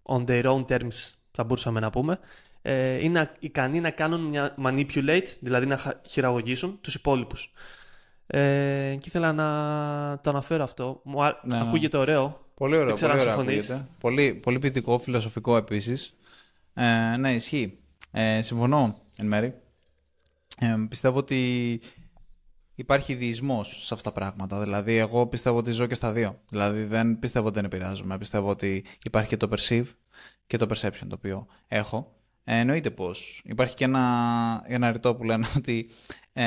[0.04, 2.20] on their own terms θα μπορούσαμε να πούμε,
[2.62, 7.54] ε, είναι ικανοί να κάνουν μια manipulate, δηλαδή να χειραγωγήσουν τους υπόλοιπους.
[8.28, 9.46] Ε, και ήθελα να
[10.24, 11.02] το αναφέρω αυτό.
[11.04, 11.62] Μου ναι, ναι.
[11.68, 12.46] ακούγεται ωραίο.
[12.54, 13.88] Πολύ ωραίο, πολύ, ωραίο ακούγεται.
[14.00, 16.14] Πολύ, πολύ ποιητικό, φιλοσοφικό επίσης.
[16.74, 17.80] Ε, ναι, ισχύει.
[18.12, 19.54] Ε, συμφωνώ εν μέρη.
[20.60, 21.82] Ε, πιστεύω ότι
[22.76, 24.60] υπάρχει διεισμός σε αυτά τα πράγματα.
[24.60, 26.40] Δηλαδή, εγώ πιστεύω ότι ζω και στα δύο.
[26.50, 28.18] Δηλαδή, δεν πιστεύω ότι δεν επηρεάζομαι.
[28.18, 29.88] Πιστεύω ότι υπάρχει και το perceive
[30.48, 32.16] και το perception το οποίο έχω.
[32.44, 33.42] Ε, εννοείται πως.
[33.46, 35.90] Υπάρχει και ένα, ένα ρητό που λένε ότι
[36.34, 36.44] ε,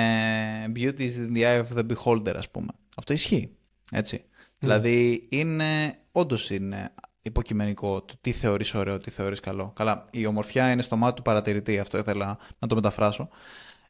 [0.75, 2.69] beauty is in the eye of the beholder, ας πούμε.
[2.97, 3.57] Αυτό ισχύει,
[3.91, 4.25] έτσι.
[4.59, 9.73] Δηλαδή, είναι, όντως είναι υποκειμενικό το τι θεωρείς ωραίο, τι θεωρείς καλό.
[9.77, 13.29] Καλά, η ομορφιά είναι στο μάτι του παρατηρητή, αυτό ήθελα να το μεταφράσω.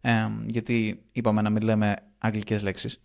[0.00, 0.12] Ε,
[0.46, 3.00] γιατί είπαμε να μην λέμε αγγλικές λέξεις.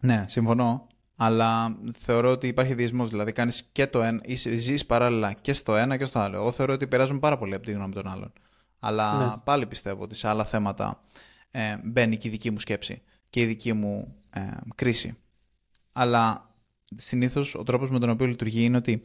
[0.00, 3.06] Ναι, συμφωνώ, αλλά θεωρώ ότι υπάρχει διασμό.
[3.06, 4.20] Δηλαδή, κάνεις και το ένα,
[4.56, 6.36] ζεις παράλληλα και στο ένα και στο άλλο.
[6.36, 8.32] Εγώ θεωρώ ότι περάζουν πάρα πολύ από τη γνώμη των άλλων.
[8.78, 9.34] Αλλά ναι.
[9.44, 11.02] πάλι πιστεύω ότι σε άλλα θέματα
[11.50, 14.40] ε, μπαίνει και η δική μου σκέψη και η δική μου ε,
[14.74, 15.16] κρίση.
[15.92, 16.45] Αλλά
[16.94, 19.04] συνήθως ο τρόπος με τον οποίο λειτουργεί είναι ότι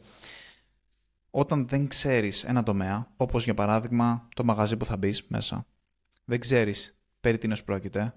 [1.30, 5.66] όταν δεν ξέρεις ένα τομέα, όπως για παράδειγμα το μαγαζί που θα μπεις μέσα,
[6.24, 8.14] δεν ξέρεις περί τίνος πρόκειται,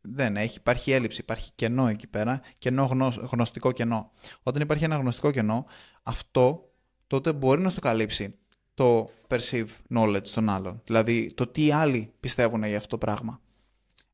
[0.00, 4.10] δεν έχει, υπάρχει έλλειψη, υπάρχει κενό εκεί πέρα, κενό γνωστικό κενό.
[4.42, 5.66] Όταν υπάρχει ένα γνωστικό κενό,
[6.02, 6.72] αυτό
[7.06, 8.38] τότε μπορεί να στο καλύψει
[8.74, 10.80] το perceive knowledge των άλλων.
[10.84, 13.40] Δηλαδή το τι άλλοι πιστεύουν για αυτό το πράγμα.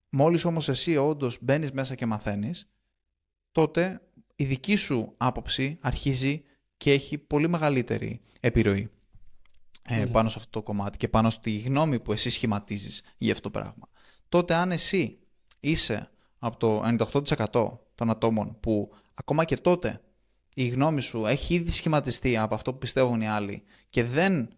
[0.08, 2.70] Μόλις όμως εσύ όντως μπαίνεις μέσα και μαθαίνεις,
[3.52, 4.00] τότε
[4.40, 6.42] η δική σου άποψη αρχίζει
[6.76, 8.90] και έχει πολύ μεγαλύτερη επιρροή
[9.88, 10.10] ε, ναι.
[10.10, 13.58] πάνω σε αυτό το κομμάτι και πάνω στη γνώμη που εσύ σχηματίζεις για αυτό το
[13.58, 13.88] πράγμα.
[14.28, 15.18] Τότε αν εσύ
[15.60, 16.82] είσαι από το
[17.46, 20.00] 98% των ατόμων που ακόμα και τότε
[20.54, 24.48] η γνώμη σου έχει ήδη σχηματιστεί από αυτό που πιστεύουν οι άλλοι και δεν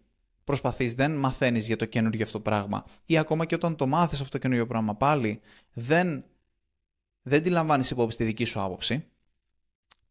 [0.43, 4.31] προσπαθείς, δεν μαθαίνεις για το καινούργιο αυτό πράγμα ή ακόμα και όταν το μάθεις αυτό
[4.31, 5.39] το καινούργιο πράγμα πάλι
[5.73, 6.23] δεν,
[7.21, 9.05] δεν τη λαμβάνεις υπόψη τη δική σου άποψη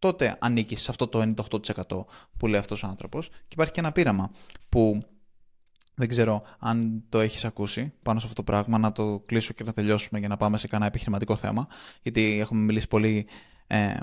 [0.01, 1.35] τότε ανήκεις σε αυτό το
[1.77, 2.05] 98%
[2.37, 4.31] που λέει αυτός ο άνθρωπος και υπάρχει και ένα πείραμα
[4.69, 5.03] που
[5.95, 9.65] δεν ξέρω αν το έχεις ακούσει πάνω σε αυτό το πράγμα, να το κλείσω και
[9.65, 11.67] να τελειώσουμε για να πάμε σε κανένα επιχειρηματικό θέμα,
[12.03, 13.27] γιατί έχουμε μιλήσει πολύ
[13.67, 13.95] ε,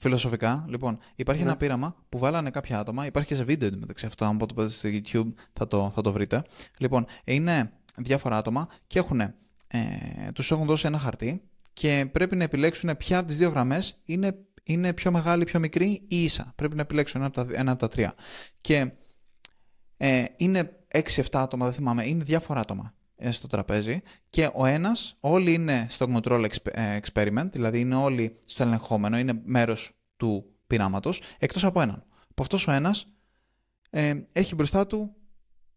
[0.00, 0.64] φιλοσοφικά.
[0.68, 1.48] Λοιπόν, υπάρχει ναι.
[1.48, 4.88] ένα πείραμα που βάλανε κάποια άτομα, υπάρχει και σε βίντεο μεταξύ αυτό, αν το στο
[4.92, 6.42] YouTube θα το, θα το βρείτε.
[6.78, 9.32] Λοιπόν, είναι διάφορα άτομα και έχουν, ε,
[10.34, 14.38] τους έχουν δώσει ένα χαρτί και πρέπει να επιλέξουν ποια από τις δύο γραμμές είναι,
[14.62, 16.52] είναι πιο μεγάλη, πιο μικρή ή ίσα.
[16.56, 18.14] Πρέπει να επιλέξουν ένα από τα, ένα από τα τρία.
[18.60, 18.92] Και
[19.96, 25.16] ε, είναι 6-7 άτομα, δεν θυμάμαι, είναι διάφορα άτομα ε, στο τραπέζι και ο ένας,
[25.20, 31.22] όλοι είναι στο control ε, experiment, δηλαδή είναι όλοι στο ελεγχόμενο, είναι μέρος του πειράματος,
[31.38, 32.04] εκτός από έναν.
[32.30, 33.06] Από αυτός ο ένας
[33.90, 35.14] ε, έχει μπροστά του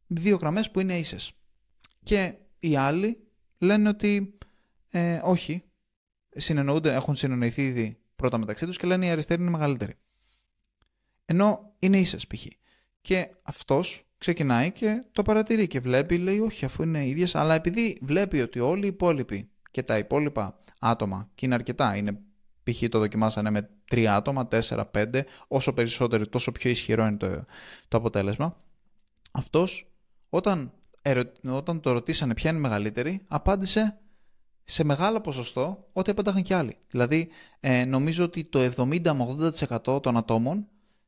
[0.07, 1.31] δύο γραμμές που είναι ίσες.
[2.03, 4.37] Και οι άλλοι λένε ότι
[4.89, 5.63] ε, όχι,
[6.35, 9.93] συνεννοούνται, έχουν συνεννοηθεί ήδη πρώτα μεταξύ τους και λένε η αριστερή είναι μεγαλύτερη.
[11.25, 12.45] Ενώ είναι ίσες π.χ.
[13.01, 17.97] Και αυτός ξεκινάει και το παρατηρεί και βλέπει, λέει όχι αφού είναι ίδιες, αλλά επειδή
[18.01, 22.19] βλέπει ότι όλοι οι υπόλοιποι και τα υπόλοιπα άτομα, και είναι αρκετά, είναι
[22.63, 22.83] π.χ.
[22.89, 27.45] το δοκιμάσανε με τρία άτομα, τέσσερα, πέντε, όσο περισσότερο τόσο πιο ισχυρό είναι το,
[27.87, 28.57] το αποτέλεσμα.
[29.31, 29.91] Αυτός
[30.29, 30.73] όταν,
[31.43, 33.99] όταν το ρωτήσανε ποια είναι η μεγαλύτερη, απάντησε
[34.65, 36.77] σε μεγάλο ποσοστό ότι απάνταγαν και άλλοι.
[36.89, 39.15] Δηλαδή, ε, νομίζω ότι το 70
[39.85, 40.67] 80% των ατόμων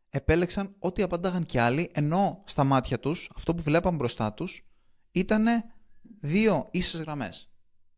[0.09, 4.65] επέλεξαν ό,τι απαντάγαν κι άλλοι, ενώ στα μάτια τους, αυτό που βλέπαν μπροστά τους,
[5.11, 5.45] ήταν
[6.19, 7.49] δύο ίσες γραμμές.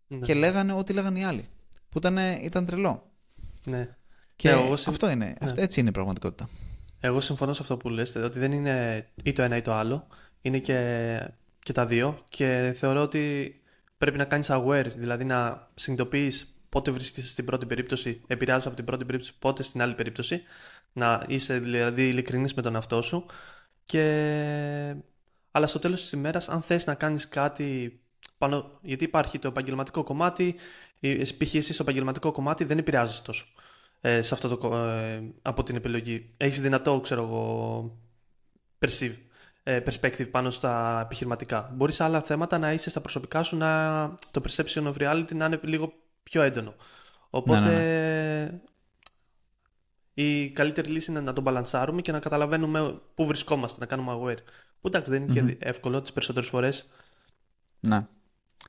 [0.08, 0.20] Ναι.
[0.20, 1.48] Και λέγανε ό,τι λέγανε οι άλλοι.
[1.90, 3.12] Που ήταν, ήταν τρελό.
[3.66, 3.96] Ναι.
[4.36, 5.26] Και ναι, αυτό είναι.
[5.26, 5.34] Ναι.
[5.42, 6.50] Αυτό, έτσι είναι η πραγματικότητα.
[7.00, 10.08] Εγώ συμφωνώ σε αυτό που λες, ότι δεν είναι ή το ένα ή το άλλο.
[10.42, 12.24] Είναι και, και τα δύο.
[12.30, 13.54] Και θεωρώ ότι
[14.00, 18.86] πρέπει να κάνεις aware, δηλαδή να συνειδητοποιείς πότε βρίσκεσαι στην πρώτη περίπτωση, επηρεάζει από την
[18.86, 20.44] πρώτη περίπτωση, πότε στην άλλη περίπτωση
[20.94, 23.26] να είσαι δηλαδή ειλικρινής με τον εαυτό σου
[23.84, 24.96] και...
[25.52, 28.00] αλλά στο τέλος της ημέρας αν θες να κάνεις κάτι
[28.38, 30.56] πάνω, γιατί υπάρχει το επαγγελματικό κομμάτι,
[31.38, 31.56] π.χ.
[31.56, 33.46] εσύ στο επαγγελματικό κομμάτι δεν επηρεάζει τόσο
[34.02, 36.34] ε, σε αυτό το, ε, από την επιλογή.
[36.38, 37.98] Έχεις δυνατό, ξέρω εγώ,
[38.80, 39.29] perceive, ε,
[39.64, 41.72] perspective πάνω στα επιχειρηματικά.
[41.74, 45.46] Μπορείς σε άλλα θέματα να είσαι στα προσωπικά σου να το perception of reality να
[45.46, 45.94] είναι λίγο
[46.24, 46.76] πιο έντονο.
[47.30, 48.60] Οπότε ναι, ναι, ναι.
[50.14, 54.44] η καλύτερη λύση είναι να τον μπαλανσάρουμε και να καταλαβαίνουμε πού βρισκόμαστε, να κάνουμε aware.
[54.82, 56.88] Που εντάξει δεν είναι και εύκολο τις περισσότερες φορές.
[57.80, 58.08] Ναι.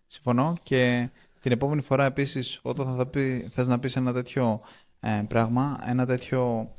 [0.06, 4.60] Συμφωνώ και την επόμενη φορά επίσης όταν θα πει, θες να πεις ένα τέτοιο
[5.00, 6.70] ε, πράγμα, ένα τέτοιο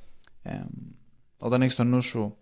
[0.41, 0.61] ε,
[1.39, 2.37] όταν έχεις στο νου σου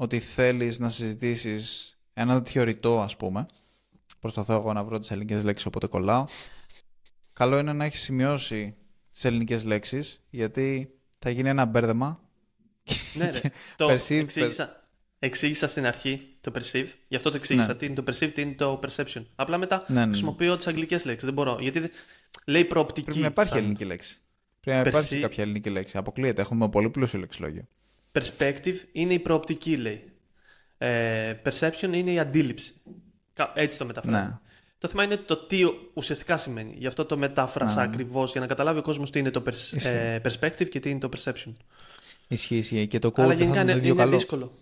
[0.00, 3.46] ότι θέλεις να συζητήσεις ένα τέτοιο ρητό ας πούμε
[4.20, 6.24] προσπαθώ εγώ να βρω τις ελληνικές λέξεις οπότε κολλάω
[7.32, 8.74] καλό είναι να έχεις σημειώσει
[9.12, 12.20] τις ελληνικές λέξεις γιατί θα γίνει ένα μπέρδεμα
[13.14, 13.40] ναι, ρε.
[13.76, 17.66] το εξήγησα, εξήγησα στην αρχή το perceive, γι' αυτό το εξήγησα.
[17.66, 17.74] Ναι.
[17.74, 19.24] Τι είναι το perceive, τι είναι το perception.
[19.34, 20.10] Απλά μετά ναι, ναι, ναι.
[20.10, 21.24] χρησιμοποιώ τις αγγλικές λέξεις.
[21.24, 21.56] Δεν μπορώ.
[21.60, 21.90] Γιατί
[22.46, 23.06] λέει προοπτική.
[23.06, 23.58] Πρέπει να υπάρχει σαν...
[23.58, 24.20] ελληνική λέξη.
[24.60, 25.96] Πρέπει να υπάρχει κάποια ελληνική λέξη.
[25.96, 26.40] Αποκλείεται.
[26.40, 27.68] Έχουμε πολύ πλούσιο λεξιλόγιο.
[28.12, 30.04] Perspective είναι η προοπτική, λέει.
[30.78, 32.74] Ε, perception είναι η αντίληψη.
[33.54, 34.28] Έτσι το μεταφράζει.
[34.28, 34.38] Ναι.
[34.78, 35.58] Το θέμα είναι το τι
[35.94, 36.74] ουσιαστικά σημαίνει.
[36.78, 37.88] Γι' αυτό το μετάφρασα ναι.
[37.88, 39.42] ακριβώς για να καταλάβει ο κόσμος τι είναι το
[39.84, 41.52] ε, perspective και τι είναι το perception.
[42.28, 42.86] Ισχύει, ισχύει.
[42.86, 44.52] Και το code Αλλά γενικά είναι, είναι δύσκολο.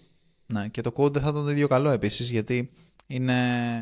[0.46, 2.70] Ναι, και το code δεν θα ήταν το ίδιο καλό επίσης, γιατί
[3.06, 3.34] είναι,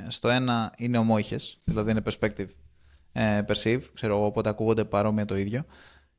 [0.09, 2.49] στο ένα είναι ομόηχε, δηλαδή είναι perspective,
[3.13, 5.65] ε, perceive, ξέρω εγώ, οπότε ακούγονται παρόμοια το ίδιο.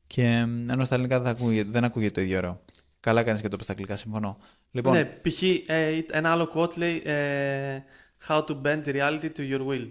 [0.06, 0.24] Και
[0.68, 2.60] ενώ στα ελληνικά δεν, ακούγεται, δεν ακούγεται το ίδιο ωραίο.
[3.00, 4.38] Καλά κάνεις και το πει στα αγγλικά, συμφωνώ.
[4.70, 4.92] Λοιπόν...
[4.92, 5.42] Ναι, π.χ.
[5.66, 7.84] Ε, ένα άλλο quote λέει ε,
[8.28, 9.88] How to bend reality to your will.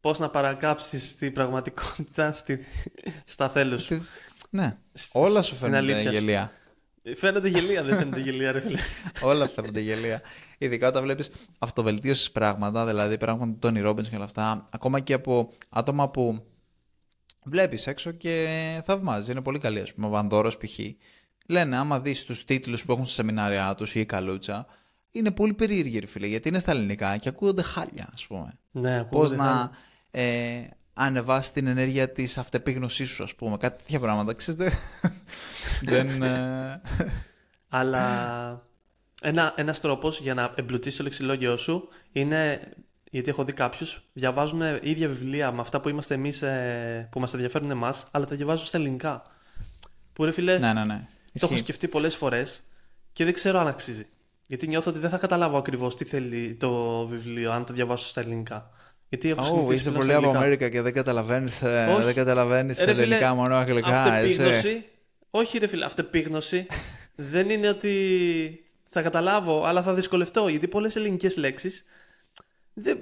[0.00, 2.58] Πώς να παρακάψεις την πραγματικότητα στη,
[3.24, 4.06] στα θέλω σου.
[4.50, 4.76] Ναι,
[5.12, 6.52] όλα σου φαίνονται γελία.
[7.16, 8.78] Φαίνονται γελία, δεν φαίνονται γελία, ρε φίλε.
[9.30, 10.22] Όλα φαίνονται γελία.
[10.58, 15.12] Ειδικά όταν βλέπεις αυτοβελτίωσης πράγματα, δηλαδή πράγματα του Τόνι Ρόμπιν και όλα αυτά, ακόμα και
[15.12, 16.46] από άτομα που
[17.44, 18.46] βλέπεις έξω και
[18.84, 19.28] θαυμάζεις.
[19.28, 20.06] Είναι πολύ καλή, ας πούμε.
[20.06, 20.78] Ο Βανδόρο π.χ.
[21.50, 24.66] Λένε, άμα δεις τους τίτλους που έχουν στα σεμινάρια τους ή η καλούτσα,
[25.10, 28.58] είναι πολύ περίεργη, ρε φίλε, γιατί είναι στα ελληνικά και ακούγονται χάλια, ας πούμε.
[28.70, 29.70] Ναι, Πώς να.
[30.10, 30.60] Ε,
[30.92, 33.56] ανεβάσει την ενέργεια της αυτεπίγνωσής σου, ας πούμε.
[33.56, 34.34] Κάτι τέτοια πράγματα.
[34.34, 34.72] Ξέρετε.
[35.82, 36.22] δεν.
[36.22, 36.80] Ε,
[37.68, 38.62] Αλλά
[39.22, 42.60] ένα ένας τρόπος για να εμπλουτίσει το λεξιλόγιο σου είναι,
[43.10, 47.34] γιατί έχω δει κάποιους, διαβάζουν ίδια βιβλία με αυτά που είμαστε εμείς ε, που μας
[47.34, 49.22] ενδιαφέρουν εμάς, αλλά τα διαβάζουν στα ελληνικά.
[50.12, 51.06] Που ρε φίλε, ναι, ναι, ναι.
[51.38, 52.62] Το έχω σκεφτεί πολλές φορές
[53.12, 54.06] και δεν ξέρω αν αξίζει.
[54.46, 58.20] Γιατί νιώθω ότι δεν θα καταλάβω ακριβώς τι θέλει το βιβλίο αν το διαβάσω στα
[58.20, 58.70] ελληνικά.
[59.08, 63.34] Γιατί έχω oh, είσαι πολύ από Αμέρικα και δεν καταλαβαίνεις ε, δεν καταλαβαίνεις ε, ελληνικά,
[63.34, 64.02] μόνο αγγλικά.
[64.02, 64.84] Αυτεπίγνωση.
[65.30, 66.66] Όχι, ρε φίλε, αυτεπίγνωση
[67.14, 70.48] δεν είναι ότι θα καταλάβω, αλλά θα δυσκολευτώ.
[70.48, 71.84] Γιατί πολλές ελληνικές λέξεις,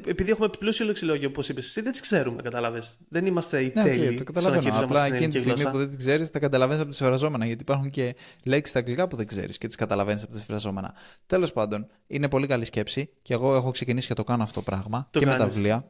[0.07, 2.83] επειδή έχουμε πλούσιο λεξιλόγιο, όπως είπες εσύ, δεν τις ξέρουμε, κατάλαβε.
[3.09, 4.09] Δεν είμαστε οι ναι, τέλειοι.
[4.13, 4.79] Okay, το καταλαβαίνω.
[4.79, 7.47] Απλά εκείνη τη στιγμή που δεν τις ξέρεις, τα καταλαβαίνεις από τις φραζόμενα.
[7.47, 8.15] Γιατί υπάρχουν και
[8.45, 10.95] λέξεις στα αγγλικά που δεν ξέρεις και τις καταλαβαίνεις από τις φραζόμενα.
[11.27, 14.63] Τέλος πάντων, είναι πολύ καλή σκέψη και εγώ έχω ξεκινήσει και το κάνω αυτό το
[14.63, 15.41] πράγμα το και κάνεις.
[15.41, 15.85] με τα βιβλία.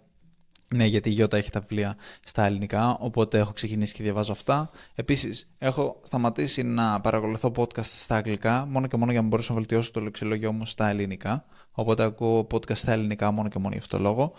[0.74, 4.70] Ναι, γιατί η Γιώτα έχει τα βιβλία στα ελληνικά, οπότε έχω ξεκινήσει και διαβάζω αυτά.
[4.94, 9.58] Επίσης, έχω σταματήσει να παρακολουθώ podcast στα αγγλικά, μόνο και μόνο για να μπορέσω να
[9.58, 11.44] βελτιώσω το λεξιλόγιο μου στα ελληνικά.
[11.72, 14.32] Οπότε ακούω podcast στα ελληνικά μόνο και μόνο για αυτό το λόγο.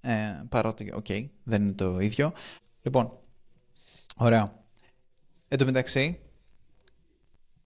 [0.00, 2.32] Ε, παρότι, OK, okay, δεν είναι το ίδιο.
[2.82, 3.12] Λοιπόν,
[4.16, 4.64] ωραία.
[5.48, 6.20] Εν τω μεταξύ,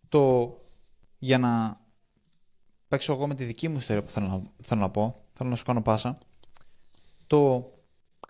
[0.09, 0.55] το
[1.19, 1.81] για να
[2.89, 5.57] παίξω εγώ με τη δική μου ιστορία που θέλω να, θέλω να πω, θέλω να
[5.57, 6.19] σου κάνω πάσα,
[7.27, 7.71] το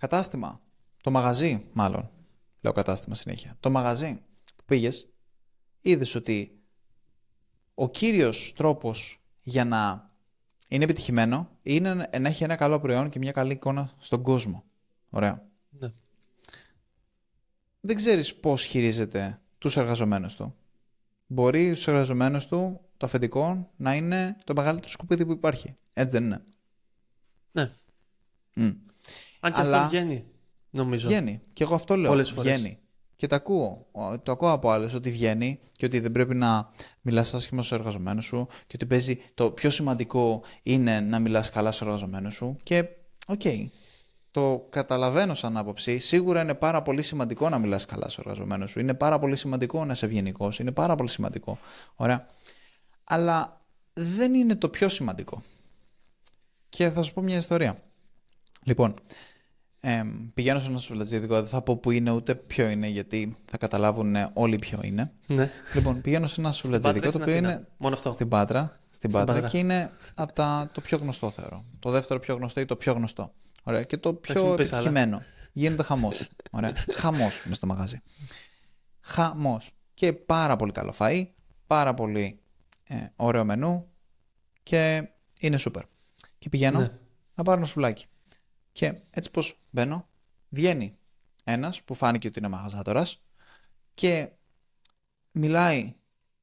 [0.00, 0.60] κατάστημα,
[1.02, 2.10] το μαγαζί μάλλον,
[2.60, 4.22] λέω κατάστημα συνέχεια, το μαγαζί
[4.56, 5.08] που πήγες,
[5.80, 6.60] είδες ότι
[7.74, 10.10] ο κύριος τρόπος για να
[10.68, 14.64] είναι επιτυχημένο είναι να έχει ένα καλό προϊόν και μια καλή εικόνα στον κόσμο.
[15.10, 15.48] Ωραία.
[15.70, 15.92] Ναι.
[17.80, 20.54] Δεν ξέρεις πώς χειρίζεται τους εργαζομένους του.
[21.26, 25.76] Μπορεί στους εργαζομένους του το αφεντικό να είναι το μεγαλύτερο σκουπίδι που υπάρχει.
[25.92, 26.44] Έτσι δεν είναι.
[27.52, 27.72] Ναι.
[29.40, 30.24] Αν και αυτό βγαίνει,
[30.70, 31.08] νομίζω.
[31.08, 31.40] Βγαίνει.
[31.52, 32.10] Και εγώ αυτό λέω.
[32.10, 32.78] Πολλές βγαίνει.
[33.16, 33.86] Και το ακούω.
[34.22, 38.24] Το ακούω από άλλους ότι βγαίνει και ότι δεν πρέπει να μιλάς άσχημα στους εργαζομένους
[38.24, 42.56] σου και ότι παίζει το πιο σημαντικό είναι να μιλάς καλά στους εργαζομένους σου.
[42.62, 42.84] Και
[43.26, 43.40] ok.
[43.44, 43.66] Okay,
[44.30, 45.98] το καταλαβαίνω σαν άποψη.
[45.98, 48.80] Σίγουρα είναι πάρα πολύ σημαντικό να μιλάς καλά στους εργαζομένους σου.
[48.80, 50.58] Είναι πάρα πολύ σημαντικό να είσαι ευγενικός.
[50.58, 51.58] Είναι πάρα πολύ σημαντικό.
[51.94, 52.26] Ωραία.
[53.04, 53.60] Αλλά
[53.92, 55.42] δεν είναι το πιο σημαντικό.
[56.68, 57.82] Και θα σου πω μια ιστορία.
[58.62, 58.94] Λοιπόν,
[59.82, 60.02] Ε,
[60.34, 64.16] πηγαίνω σε ένα σουβλατζίδικο, δεν θα πω που είναι ούτε ποιο είναι, γιατί θα καταλάβουν
[64.32, 65.12] όλοι ποιο είναι.
[65.26, 65.50] Ναι.
[65.74, 68.12] Λοιπόν, πηγαίνω σε ένα σουβλατζίδικο, το οποίο είναι Μόνο αυτό.
[68.12, 69.48] στην Πάτρα, στην Πάτρα, Πάτρα.
[69.48, 71.64] και είναι από τα, το πιο γνωστό θεωρώ.
[71.78, 73.32] Το δεύτερο πιο γνωστό ή το πιο γνωστό.
[73.62, 73.82] Ωραία.
[73.82, 74.80] Και το πιο μην πεις άλλα.
[74.82, 75.22] επιτυχημένο.
[75.52, 76.28] Γίνεται χαμός.
[76.92, 78.00] χαμός με στο μαγαζί.
[79.00, 79.70] Χαμός.
[79.94, 81.26] Και πάρα πολύ καλό φαΐ,
[81.66, 82.40] πάρα πολύ
[82.88, 83.86] ε, ωραίο μενού
[84.62, 85.82] και είναι σούπερ.
[86.38, 86.90] Και πηγαίνω Ναι.
[87.34, 88.06] να πάρω ένα σουβλάκι.
[88.72, 90.08] Και έτσι πως μπαίνω,
[90.48, 90.98] βγαίνει
[91.44, 93.22] ένας που φάνηκε ότι είναι μαγαζάτορας
[93.94, 94.28] και
[95.32, 95.94] μιλάει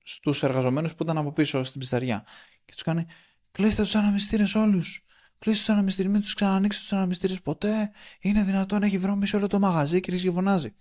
[0.04, 2.26] στους εργαζομένους που ήταν από πίσω στην ψισταριά
[2.66, 3.06] και τους κάνει
[3.52, 5.06] κλείστε τους ανεμιστήρες όλους.
[5.40, 7.92] Κλείστε τους ανεμιστήρες, μην τους ξανανοίξετε τους ανεμιστήρες ποτέ.
[8.20, 10.74] Είναι δυνατόν, έχει βρωμίσει όλο το μαγαζί και βρίζει και φωνάζει.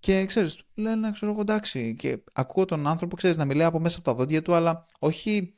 [0.00, 1.96] Και ξέρεις, λένε, ξέρω εγώ, εντάξει.
[1.98, 5.54] Και ακούω τον άνθρωπο, ξέρεις, να μιλάει από μέσα από τα δόντια του, αλλά όχι,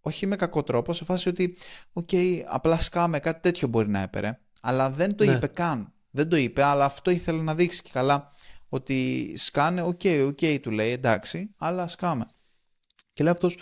[0.00, 1.56] όχι με κακό τρόπο, σε φάση ότι,
[1.92, 2.08] οκ,
[2.46, 4.38] απλά σκάμε, κάτι τέτοιο μπορεί να έπαιζε.
[4.66, 5.32] Αλλά δεν το Ναι.
[5.32, 5.92] είπε καν.
[6.10, 8.30] Δεν το είπε, αλλά αυτό ήθελε να δείξει και καλά.
[8.68, 12.26] Ότι σκάνε, οκ, οκ, του λέει, εντάξει, αλλά σκάμε.
[13.12, 13.56] Και λέει αυτός,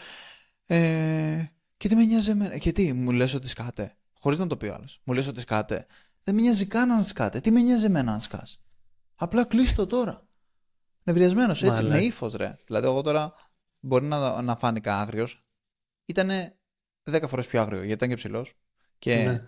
[0.66, 1.44] ε,
[1.76, 2.58] και τι με νοιάζει εμένα.
[2.58, 3.96] Και τι, μου λες ότι σκάτε.
[4.12, 5.00] Χωρίς να το πει ο άλλος.
[5.04, 5.86] Μου λες ότι σκάτε.
[6.24, 7.40] Δεν με νοιάζει καν αν σκάτε.
[7.40, 8.60] Τι με νοιάζει εμένα αν σκάς.
[9.14, 10.26] Απλά κλείσε το τώρα.
[11.02, 12.00] Νευριασμένος έτσι, Μαλάκα.
[12.00, 12.58] με ύφος ρε.
[12.66, 13.34] Δηλαδή, εγώ τώρα
[13.80, 15.44] μπορεί να, να φάνηκα άγριος.
[16.06, 16.30] Ήταν
[17.10, 18.54] 10 φορές πιο άγριος γιατί ήταν και ψηλός.
[19.02, 19.42] Και, Ναι.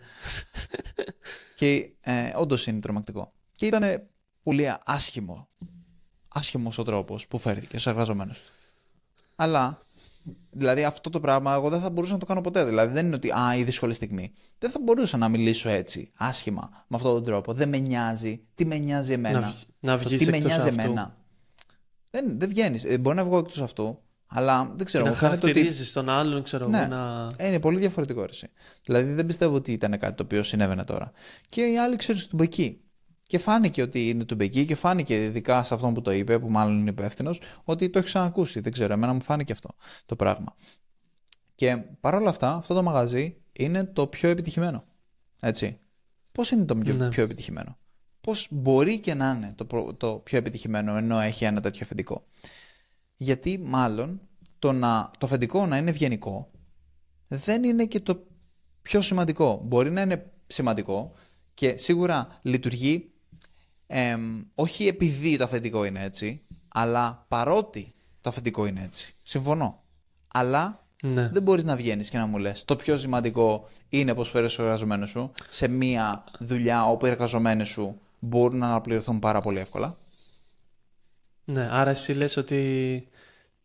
[1.59, 3.33] και ε, όντως είναι τρομακτικό.
[3.53, 4.09] Και ήταν
[4.43, 5.49] πολύ άσχημο.
[6.29, 8.41] Άσχημος ο τρόπος που φέρθηκε στου εργαζομένου του.
[9.37, 9.87] Αλλά,
[10.51, 12.65] δηλαδή αυτό το πράγμα εγώ δεν θα μπορούσα να το κάνω ποτέ.
[12.65, 14.33] Δηλαδή δεν είναι ότι, α, η δύσκολη στιγμή.
[14.59, 17.53] Δεν θα μπορούσα να μιλήσω έτσι, άσχημα, με αυτόν τον τρόπο.
[17.53, 18.41] Δεν με νοιάζει.
[18.55, 20.81] Τι με νοιάζει εμένα; Να, βγ- να Το βγεις τι με εκτός νοιάζει αυτού.
[20.81, 21.17] εμένα;
[22.11, 22.85] Δεν, δεν βγαίνεις.
[22.85, 25.05] Ε, μπορεί να βγω εκτός αυτού, αλλά δεν Και ξέρω.
[25.05, 26.79] να Μου φαίνεται ότι χαρακτηρίζεις τον άλλον, ξέρω Ναι.
[26.79, 27.31] εγώ, να...
[27.37, 28.49] ε, είναι πολύ διαφορετικό εσύ.
[28.85, 31.13] Δηλαδή δεν πιστεύω ότι ήταν κάτι το οποίο συνέβαινε τώρα.
[31.49, 32.79] Και οι άλλοι ξέρουν του μπεκί.
[33.27, 36.51] Και φάνηκε ότι είναι του μπεκί και φάνηκε ειδικά σε αυτόν που το είπε, που
[36.51, 38.61] μάλλον είναι υπεύθυνος, ότι το έχεις ξανακούσει.
[38.61, 39.71] Δεν ξέρω, εμένα μου φάνηκε αυτό
[40.07, 40.55] το πράγμα.
[41.55, 44.85] Και παρόλα αυτά, αυτό το μαγαζί είναι το πιο επιτυχημένο.
[45.41, 45.79] Έτσι.
[46.33, 47.09] Πώς είναι το πιο, Ναι.
[47.09, 47.79] πιο επιτυχημένο;
[48.21, 52.25] Πώς μπορεί και να είναι το, προ- το πιο επιτυχημένο ενώ έχει ένα τέτοιο αφεντικό;
[53.17, 54.21] Γιατί μάλλον
[54.59, 56.51] το, να, το αφεντικό να είναι ευγενικό
[57.29, 58.27] δεν είναι και το
[58.83, 59.61] πιο σημαντικό.
[59.65, 61.13] Μπορεί να είναι σημαντικό
[61.55, 63.11] και σίγουρα λειτουργεί
[63.87, 69.15] εμ, όχι επειδή το αφεντικό είναι έτσι, αλλά παρότι το αφεντικό είναι έτσι.
[69.23, 69.83] Συμφωνώ.
[70.29, 71.29] Αλλά Ναι.
[71.29, 74.59] δεν μπορείς να βγαίνεις και να μου λες το πιο σημαντικό είναι πως φέρεις τους
[74.65, 79.97] εργαζομένους σου σε μία δουλειά όπου οι εργαζομένοι σου μπορούν να αναπληρωθούν πάρα πολύ εύκολα.
[81.45, 83.09] Ναι, άρα εσύ λες ότι,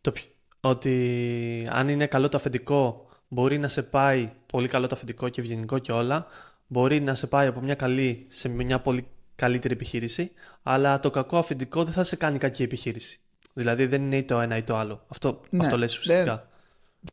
[0.00, 4.94] το, πι- ότι αν είναι καλό το αφεντικό μπορεί να σε πάει πολύ καλό το
[4.94, 6.26] αφεντικό και ευγενικό και όλα,
[6.66, 10.30] μπορεί να σε πάει από μια καλή σε μια πολύ καλύτερη επιχείρηση,
[10.62, 13.20] αλλά το κακό αφεντικό δεν θα σε κάνει κακή επιχείρηση.
[13.54, 15.04] Δηλαδή δεν είναι ή το ένα ή το άλλο.
[15.08, 16.48] Αυτό, Ναι, αυτό λες δεν- ουσιαστικά.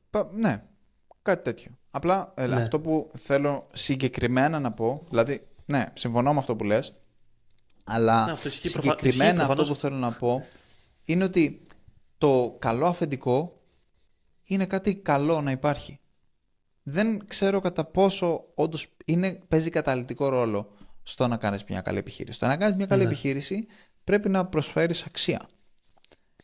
[0.09, 0.63] Πα- ναι,
[1.21, 1.71] κάτι τέτοιο.
[1.91, 2.55] Απλά ε, Ναι.
[2.61, 6.93] αυτό που θέλω συγκεκριμένα να πω, δηλαδή, ναι, συμφωνώ με αυτό που λες,
[7.87, 9.69] αλλά Ναι, αυτός ισχύει προφα- συγκεκριμένα ισχύει αυτό προφανώς.
[9.69, 10.43] που θέλω να πω
[11.05, 11.61] είναι ότι
[12.17, 13.61] το καλό αφεντικό
[14.43, 15.99] είναι κάτι καλό να υπάρχει.
[16.83, 20.71] Δεν ξέρω κατά πόσο όντως είναι, παίζει καταλητικό ρόλο
[21.03, 22.39] στο να κάνεις μια καλή επιχείρηση.
[22.39, 23.07] Το να κάνεις μια καλή Ναι.
[23.07, 23.67] επιχείρηση
[24.03, 25.49] πρέπει να προσφέρεις αξία.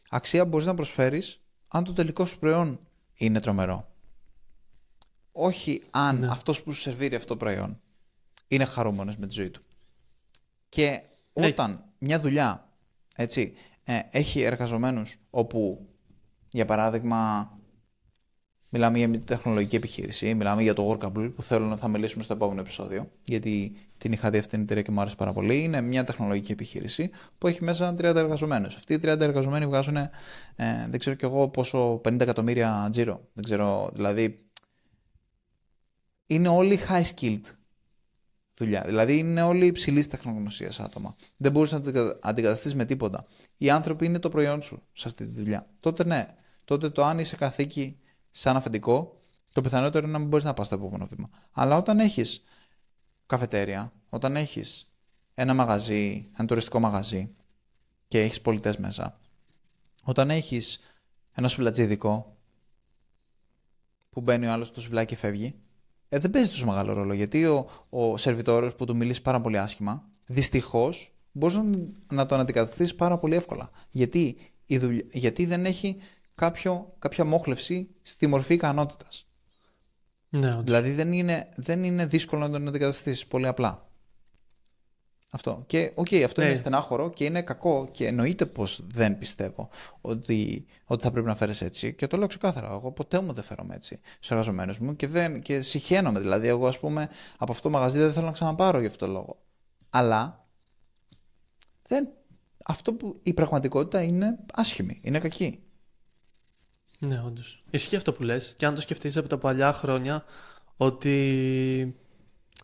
[0.10, 2.80] Αξία μπορείς να προσφέρεις αν το τελικό σου προϊόν
[3.14, 3.88] είναι τρομερό.
[5.32, 6.28] Όχι αν Ναι.
[6.28, 7.82] αυτός που σου σερβίρει αυτό το προϊόν
[8.48, 9.62] είναι χαρούμενος με τη ζωή του.
[10.70, 11.02] Και
[11.34, 11.46] Ναι.
[11.46, 12.68] όταν μια δουλειά
[13.16, 15.88] έτσι, ε, έχει εργαζομένους όπου,
[16.50, 17.52] για παράδειγμα,
[18.70, 22.34] μιλάμε για μια τεχνολογική επιχείρηση, μιλάμε για το Workable που θέλω να θα μιλήσουμε στο
[22.34, 25.64] επόμενο επεισόδιο, γιατί την είχα δει αυτήν την εταιρεία και μου άρεσε πάρα πολύ.
[25.64, 28.76] Είναι μια τεχνολογική επιχείρηση που έχει μέσα 30 εργαζομένους.
[28.76, 30.10] Αυτοί οι 30 εργαζομένοι βγάζουν, ε,
[30.90, 33.28] δεν ξέρω κι εγώ πόσο, 50 εκατομμύρια τζίρο.
[33.34, 34.46] Δεν ξέρω, δηλαδή,
[36.26, 37.42] είναι όλοι high skilled
[38.56, 38.84] δουλειά.
[38.86, 41.16] Δηλαδή είναι όλοι υψηλή τεχνογνωσία άτομα.
[41.38, 43.26] Δεν μπορείς να τα αντικαταστήσεις με τίποτα.
[43.58, 45.68] Οι άνθρωποι είναι το προϊόν σου σε αυτή τη δουλειά.
[45.80, 46.28] Τότε ναι.
[46.66, 48.00] Τότε το αν είσαι καθήκη
[48.32, 49.22] σαν αφεντικό,
[49.54, 51.30] το πιθανότερο είναι να μην μπορείς να πας στο επόμενο βήμα.
[51.52, 52.44] Αλλά όταν έχεις
[53.26, 54.88] καφετέρια, όταν έχεις
[55.34, 57.30] ένα μαγαζί, ένα τουριστικό μαγαζί
[58.08, 59.20] και έχεις πολιτές μέσα,
[60.04, 60.80] όταν έχεις
[61.34, 62.38] ένα σουβλατζίδικο
[64.10, 65.56] που μπαίνει ο άλλος στο σουβλάκι και φεύγει,
[66.14, 67.14] ε, δεν παίζει τόσο μεγάλο ρόλο.
[67.14, 71.64] Γιατί ο, ο σερβιτόρος που του μιλήσει πάρα πολύ άσχημα, δυστυχώς μπορείς να,
[72.12, 73.70] να τον αντικαταστήσεις πάρα πολύ εύκολα.
[73.90, 75.98] Γιατί, η δουλειά, γιατί δεν έχει
[76.36, 79.28] κάποιο, κάποια μόχλευση στη μορφή ικανότητας.
[80.30, 80.64] Ναι, όντως.
[80.64, 83.90] Δηλαδή δεν είναι, δεν είναι δύσκολο να τον αντικαταστήσεις πολύ απλά.
[85.36, 85.64] Αυτό.
[85.68, 86.48] Και ok, okay, αυτό Ναι.
[86.48, 89.70] είναι στενάχωρο και είναι κακό και εννοείται πως δεν πιστεύω
[90.02, 91.94] ότι, ότι θα πρέπει να φέρεις έτσι.
[91.94, 92.72] Και το λέω ξεκάθαρα.
[92.72, 96.20] Εγώ ποτέ μου δεν φέρομαι έτσι στους εργαζομένους μου και, δεν, και συχαίνομαι.
[96.20, 99.12] Δηλαδή, εγώ ας πούμε από αυτό το μαγαζί δεν θέλω να ξαναπάρω γι' αυτό το
[99.12, 99.42] λόγο.
[99.90, 100.46] Αλλά
[101.88, 102.10] δεν,
[102.66, 105.64] αυτό που η πραγματικότητα είναι άσχημη, είναι κακή.
[107.00, 107.64] Ναι, όντως.
[107.70, 108.54] Ισχύει αυτό που λες.
[108.58, 110.24] Και αν το σκεφτείς από τα παλιά χρόνια,
[110.78, 111.96] ότι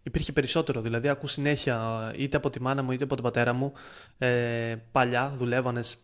[0.04, 0.82] υπήρχε περισσότερο.
[0.82, 3.74] Δηλαδή, ακού συνέχεια είτε από τη μάνα μου είτε από τον πατέρα μου.
[4.18, 5.98] Ε, παλιά δουλεύανες,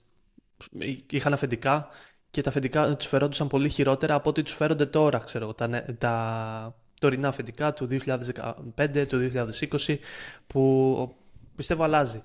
[1.09, 1.87] είχαν αφεντικά
[2.31, 5.53] και τα αφεντικά τους φερόντουσαν πολύ χειρότερα από ό,τι τους φέρονται τώρα, ξέρω εγώ.
[5.53, 9.31] Τα, νε- τα τωρινά αφεντικά του 2015, του
[9.85, 9.97] 2020,
[10.47, 11.15] που
[11.55, 12.23] πιστεύω αλλάζει.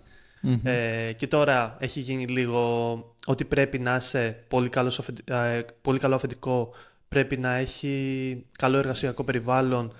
[0.63, 2.95] Ε, και τώρα έχει γίνει λίγο
[3.27, 6.75] ότι πρέπει να είσαι πολύ, καλός, αφεντι- ε, πολύ καλό αφεντικό,
[7.09, 9.93] πρέπει να έχει καλό εργασιακό περιβάλλον.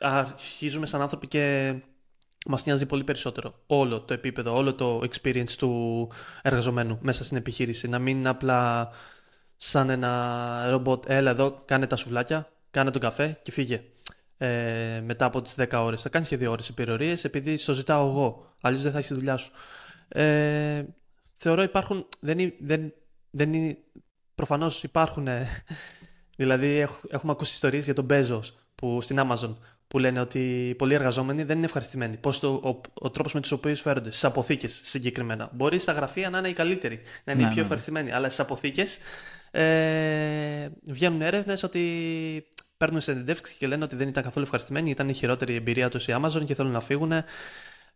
[0.00, 1.74] Αρχίζουμε σαν άνθρωποι και
[2.46, 6.10] μας νοιάζει πολύ περισσότερο όλο το επίπεδο, όλο το experience του
[6.42, 7.88] εργαζομένου μέσα στην επιχείρηση.
[7.88, 8.90] Να μην είναι απλά
[9.56, 13.82] σαν ένα ρομπότ, έλα εδώ, κάνε τα σουβλάκια, κάνε τον καφέ και φύγε.
[14.38, 16.02] Ε, μετά από τις 10 ώρες.
[16.02, 18.54] Θα κάνεις και 2 ώρες επιρρορίες επειδή στο ζητάω εγώ.
[18.60, 19.50] Αλλιώς δεν θα έχεις τη δουλειά σου.
[20.08, 20.84] Ε,
[21.32, 22.92] θεωρώ υπάρχουν, δεν, είναι- δεν,
[23.30, 23.78] δεν είναι,
[24.34, 25.46] προφανώς υπάρχουν, ε,
[26.36, 28.40] δηλαδή έχ- έχουμε ακούσει ιστορίες για τον Bezos
[28.74, 29.56] που, στην Amazon
[29.88, 32.16] που λένε ότι πολλοί εργαζόμενοι δεν είναι ευχαριστημένοι.
[32.16, 35.50] Πώς το, ο, ο τρόπος με τους οποίους φέρονται, στις αποθήκες συγκεκριμένα.
[35.52, 37.60] Μπορεί στα γραφεία να είναι οι καλύτεροι, να είναι Ναι, οι πιο ναι, ναι.
[37.60, 38.98] ευχαριστημένοι, αλλά στις αποθήκες
[39.50, 42.46] ε, βγαίνουν έρευνες ότι
[42.76, 46.14] παίρνουν συνεντεύξεις και λένε ότι δεν ήταν καθόλου ευχαριστημένοι, ήταν η χειρότερη εμπειρία τους η
[46.22, 47.12] Amazon και θέλουν να φύγουν.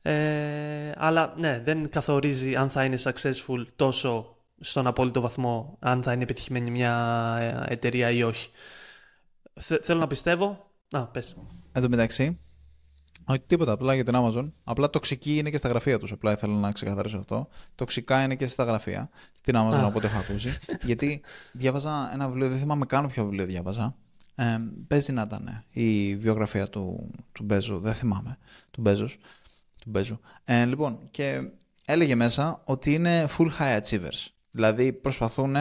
[0.03, 6.12] Ε, αλλά ναι, δεν καθορίζει αν θα είναι successful τόσο στον απόλυτο βαθμό, αν θα
[6.12, 7.37] είναι επιτυχημένη μια
[7.68, 8.50] ε, εταιρεία ή όχι.
[9.61, 10.70] Θε- θέλω να πιστεύω.
[10.90, 11.37] Α, πες.
[11.72, 12.38] Εν τω μεταξύ,
[13.24, 14.50] όχι τίποτα, απλά για την Amazon.
[14.64, 16.12] Απλά τοξική είναι και στα γραφεία τους.
[16.12, 17.48] Απλά ήθελα να ξεκαθαρίσω αυτό.
[17.74, 19.11] Τοξικά είναι και στα γραφεία.
[19.35, 19.87] Στην Amazon, Α.
[19.87, 20.56] από ό,τι έχω ακούσει.
[20.83, 21.20] γιατί
[21.52, 23.96] διάβαζα ένα βιβλίο, δεν θυμάμαι καν ποιο βιβλίο διάβαζα.
[24.35, 24.56] Ε,
[24.87, 28.38] παίζει να ήταν η βιογραφία του, του Μπέζου, δεν θυμάμαι.
[28.70, 29.18] Του Μπέζους.
[29.80, 30.20] Του Μπέζου.
[30.44, 31.50] Ε, λοιπόν, και
[31.85, 34.26] έλεγε μέσα ότι είναι full high achievers.
[34.50, 35.56] Δηλαδή προσπαθούν,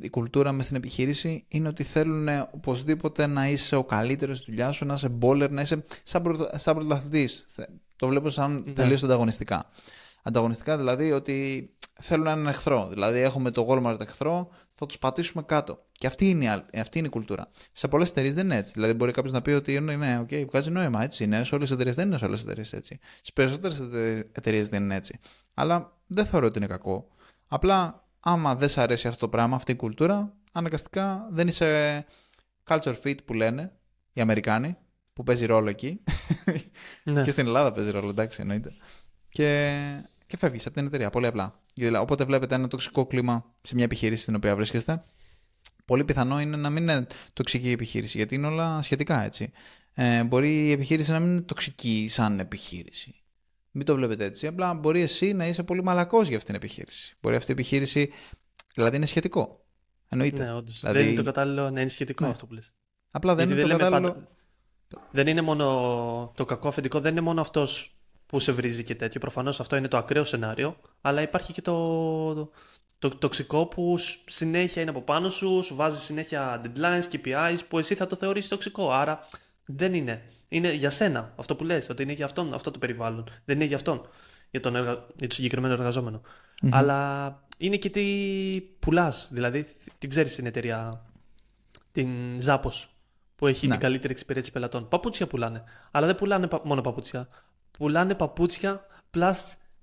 [0.00, 4.72] η κουλτούρα μες στην επιχείρηση είναι ότι θέλουν οπωσδήποτε να είσαι ο καλύτερος στη δουλειά
[4.72, 7.46] σου, να είσαι μπόλερ, να είσαι σαν, πρωτα, σαν πρωταθλητής.
[7.96, 8.72] Το βλέπω σαν Ναι.
[8.72, 9.66] τελείως ανταγωνιστικά.
[10.22, 11.68] Ανταγωνιστικά δηλαδή ότι
[12.00, 12.88] θέλουν έναν εχθρό.
[12.88, 15.84] Δηλαδή έχουμε το Walmart εχθρό, θα τους πατήσουμε κάτω.
[15.92, 17.48] Και αυτή είναι, η, άλλη- αυτή είναι η κουλτούρα.
[17.72, 18.72] Σε πολλές εταιρείες δεν είναι έτσι.
[18.72, 21.44] Δηλαδή μπορεί κάποιος να πει ότι είναι, ναι, okay, βγάζει νόημα, έτσι είναι.
[21.44, 22.98] Σε όλες τις εταιρείες δεν είναι σε όλες τις εταιρείες έτσι.
[23.20, 23.80] Στι περισσότερες
[24.32, 25.18] εταιρείες δεν είναι έτσι.
[25.54, 27.08] Αλλά δεν θεωρώ ότι είναι κακό.
[27.48, 32.04] Απλά άμα δεν σε αρέσει αυτό το πράγμα, αυτή η κουλτούρα, αναγκαστικά δεν είσαι
[32.64, 33.72] culture fit που λένε
[34.12, 34.76] οι Αμερικάνοι,
[35.12, 36.00] που παίζει ρόλο εκεί.
[37.04, 37.22] Ναι.
[37.22, 38.72] Και στην Ελλάδα παίζει ρόλο, εντάξει, εννοείται.
[39.28, 39.80] Και,
[40.26, 41.10] και φεύγεις από την εταιρεία.
[41.10, 41.60] Πολύ απλά.
[41.74, 45.04] Δηλαδή, όποτε βλέπετε ένα τοξικό κλίμα σε μια επιχείρηση στην οποία βρίσκεστε,
[45.84, 49.52] πολύ πιθανό είναι να μην είναι τοξική η επιχείρηση, γιατί είναι όλα σχετικά έτσι.
[49.94, 53.14] Ε, μπορεί η επιχείρηση να μην είναι τοξική σαν επιχείρηση.
[53.76, 54.46] Μην το βλέπετε έτσι.
[54.46, 57.16] Απλά μπορεί εσύ να είσαι πολύ μαλακός για αυτήν την επιχείρηση.
[57.20, 58.10] Μπορεί αυτή η επιχείρηση.
[58.74, 59.64] Δηλαδή είναι σχετικό.
[60.08, 60.44] Εννοείται.
[60.44, 60.80] Ναι, όντως.
[60.80, 62.30] Δηλαδή- Δεν είναι το κατάλληλο να είναι σχετικό Ναι.
[62.30, 62.74] αυτό που λες.
[63.10, 64.12] Απλά δεν Γιατί είναι το λέμε κατάλληλο.
[64.12, 64.28] πάντα-
[65.10, 69.20] Δεν είναι μόνο το κακό αφεντικό, δεν είναι μόνο αυτός που σε βρίζει και τέτοιο.
[69.20, 74.18] Προφανώς αυτό είναι το ακραίο σενάριο, αλλά υπάρχει και το, το, το τοξικό που σ-
[74.30, 78.48] συνέχεια είναι από πάνω σου, σου βάζει συνέχεια deadlines, KPIs που εσύ θα το θεωρήσεις
[78.48, 78.90] τοξικό.
[78.92, 79.28] Άρα
[79.64, 80.22] δεν είναι.
[80.48, 83.28] Είναι για σένα αυτό που λες, ότι είναι για αυτόν αυτό το περιβάλλον.
[83.44, 84.08] Δεν είναι για αυτόν,
[84.50, 84.90] για τον, εργα...
[84.92, 86.20] για τον συγκεκριμένο εργαζόμενο.
[86.70, 88.04] Αλλά είναι και τι
[88.78, 89.28] πουλάς.
[89.32, 89.66] Δηλαδή,
[89.98, 91.04] την ξέρεις την εταιρεία,
[91.92, 92.08] την
[92.44, 92.84] Zappos,
[93.36, 93.72] που έχει Ναι.
[93.72, 94.88] την καλύτερη εξυπηρέτηση πελατών.
[94.88, 95.64] Παπούτσια πουλάνε.
[95.90, 97.28] Αλλά δεν πουλάνε πα- μόνο παπούτσια.
[97.78, 99.34] Πουλάνε παπούτσια plus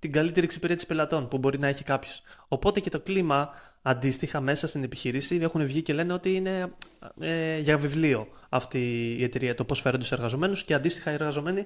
[0.04, 2.22] την καλύτερη εξυπηρέτηση πελατών που μπορεί να έχει κάποιος.
[2.48, 3.50] Οπότε και το κλίμα
[3.82, 6.72] αντίστοιχα μέσα στην επιχείρηση έχουν βγει και λένε ότι είναι
[7.20, 8.80] ε, για βιβλίο αυτή
[9.20, 11.66] η εταιρεία, το πώς φέρονται στους εργαζομένους και αντίστοιχα οι εργαζομένοι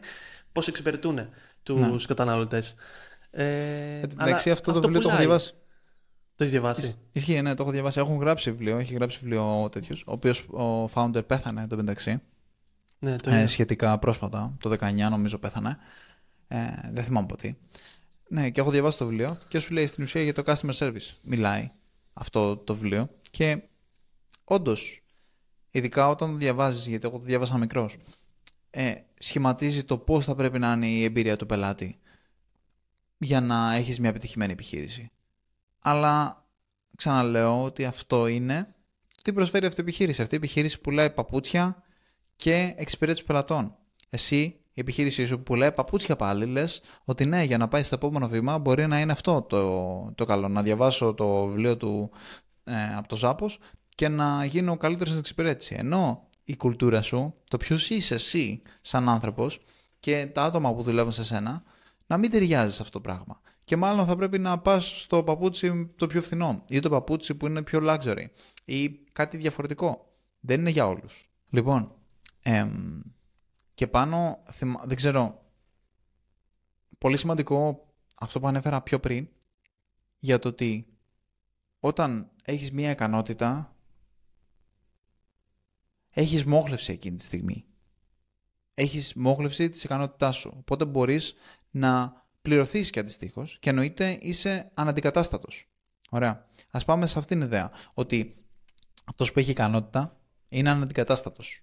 [0.52, 1.20] πώς εξυπηρετούν
[1.64, 2.06] τους Ναι.
[2.08, 2.76] καταναλωτές.
[3.32, 3.44] Ε,
[4.00, 5.26] Εν τω αλλά μεταξύ, αυτό το βιβλίο το έχω πουλάει.
[5.28, 5.52] διαβάσει.
[6.36, 8.00] Το έχεις διαβάσει; Ισ- Ισχύει, ναι, το έχω διαβάσει.
[8.00, 8.78] Έχουν γράψει βιβλίο.
[8.78, 12.22] Έχει γράψει βιβλίο ο τέτοιος, ο οποίος ο founder πέθανε εν τω μεταξύ.
[13.00, 13.48] Ναι, το Ε, είδα.
[13.48, 14.54] σχετικά πρόσφατα.
[14.60, 15.78] Το 19 νομίζω πέθανε.
[16.48, 16.58] Ε,
[16.92, 17.56] δεν θυμάμαι ποτέ.
[18.30, 21.16] Ναι, και έχω διαβάσει το βιβλίο και σου λέει στην ουσία για το customer service.
[21.22, 21.72] Μιλάει
[22.14, 23.10] αυτό το βιβλίο.
[23.32, 23.62] Και
[24.44, 25.04] όντως,
[25.72, 27.98] ειδικά όταν το διαβάζεις, γιατί εγώ το διάβασα μικρός,
[28.70, 32.00] ε, σχηματίζει το πώς θα πρέπει να είναι η εμπειρία του πελάτη
[33.18, 35.12] για να έχεις μια επιτυχημένη επιχείρηση.
[35.80, 36.46] Αλλά
[36.96, 38.76] ξαναλέω ότι αυτό είναι
[39.22, 40.22] τι προσφέρει αυτή η επιχείρηση.
[40.22, 41.84] Αυτή η επιχείρηση πουλάει παπούτσια
[42.36, 43.76] και εξυπηρέτηση πελατών.
[44.10, 47.96] Εσύ η επιχείρησή σου που λέει παπούτσια πάλι, λες ότι ναι, για να πάει στο
[47.96, 50.48] επόμενο βήμα μπορεί να είναι αυτό το, το καλό.
[50.48, 52.12] Να διαβάσω το βιβλίο του
[52.64, 53.60] ε, από το Ζάπος
[53.96, 55.76] και να γίνω ο καλύτερος στην εξυπηρέτηση.
[55.78, 59.60] Ενώ η κουλτούρα σου, το ποιος είσαι εσύ σαν άνθρωπος
[60.00, 61.64] και τα άτομα που δουλεύουν σε σένα,
[62.08, 63.42] να μην ταιριάζει σε αυτό το πράγμα.
[63.64, 67.46] Και μάλλον θα πρέπει να πας στο παπούτσι το πιο φθηνό ή το παπούτσι που
[67.46, 68.26] είναι πιο luxury
[68.66, 70.14] ή κάτι διαφορετικό.
[70.40, 71.30] Δεν είναι για όλους.
[71.50, 71.92] Λοιπόν,
[72.42, 73.00] εμ,
[73.78, 74.44] και πάνω,
[74.86, 75.46] δεν ξέρω,
[76.98, 79.28] πολύ σημαντικό αυτό που ανέφερα πιο πριν,
[80.20, 80.98] για το ότι
[81.80, 83.76] όταν έχεις μία ικανότητα,
[86.10, 87.66] έχεις μόχλευση εκείνη τη στιγμή.
[88.74, 90.54] Έχεις μόχλευση της ικανότητάς σου.
[90.58, 91.36] Οπότε μπορείς
[91.72, 95.70] να πληρωθείς και αντιστοίχως και εννοείται είσαι αναντικατάστατος.
[96.10, 96.50] Ωραία.
[96.72, 97.72] Ας πάμε σε αυτήν την ιδέα.
[97.94, 98.36] Ότι
[99.06, 100.20] αυτός που έχει ικανότητα
[100.50, 101.62] είναι αναντικατάστατος.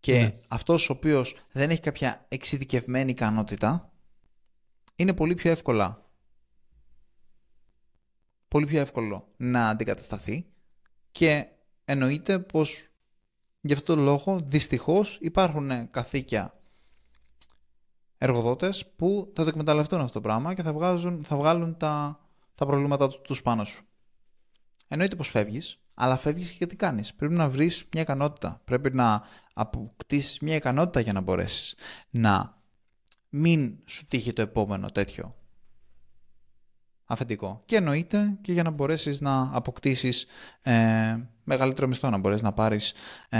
[0.00, 0.40] Και ναι.
[0.48, 3.92] αυτός ο οποίος δεν έχει κάποια εξειδικευμένη ικανότητα
[4.96, 6.08] είναι πολύ πιο εύκολα
[8.48, 10.46] πολύ πιο εύκολο να αντικατασταθεί
[11.10, 11.46] και
[11.84, 12.88] εννοείται πως
[13.60, 16.60] γι' αυτό το λόγο δυστυχώς υπάρχουν καθήκια
[18.18, 22.20] εργοδότες που θα το εκμεταλλευτούν αυτό το πράγμα και θα, βγάζουν, θα βγάλουν τα,
[22.54, 23.84] τα προβλήματα τους πάνω σου.
[24.88, 27.14] Εννοείται πως φεύγεις, αλλά φεύγεις και γιατί κάνεις.
[27.14, 28.60] Πρέπει να βρεις μια ικανότητα.
[28.64, 29.22] Πρέπει να
[29.52, 31.74] αποκτήσεις μια ικανότητα για να μπορέσεις
[32.10, 32.62] να
[33.28, 35.34] μην σου τύχει το επόμενο τέτοιο
[37.04, 37.62] αφεντικό.
[37.66, 40.26] Και εννοείται και για να μπορέσεις να αποκτήσεις
[40.62, 42.94] ε, μεγαλύτερο μισθό, να μπορέσεις να πάρεις
[43.28, 43.38] ε,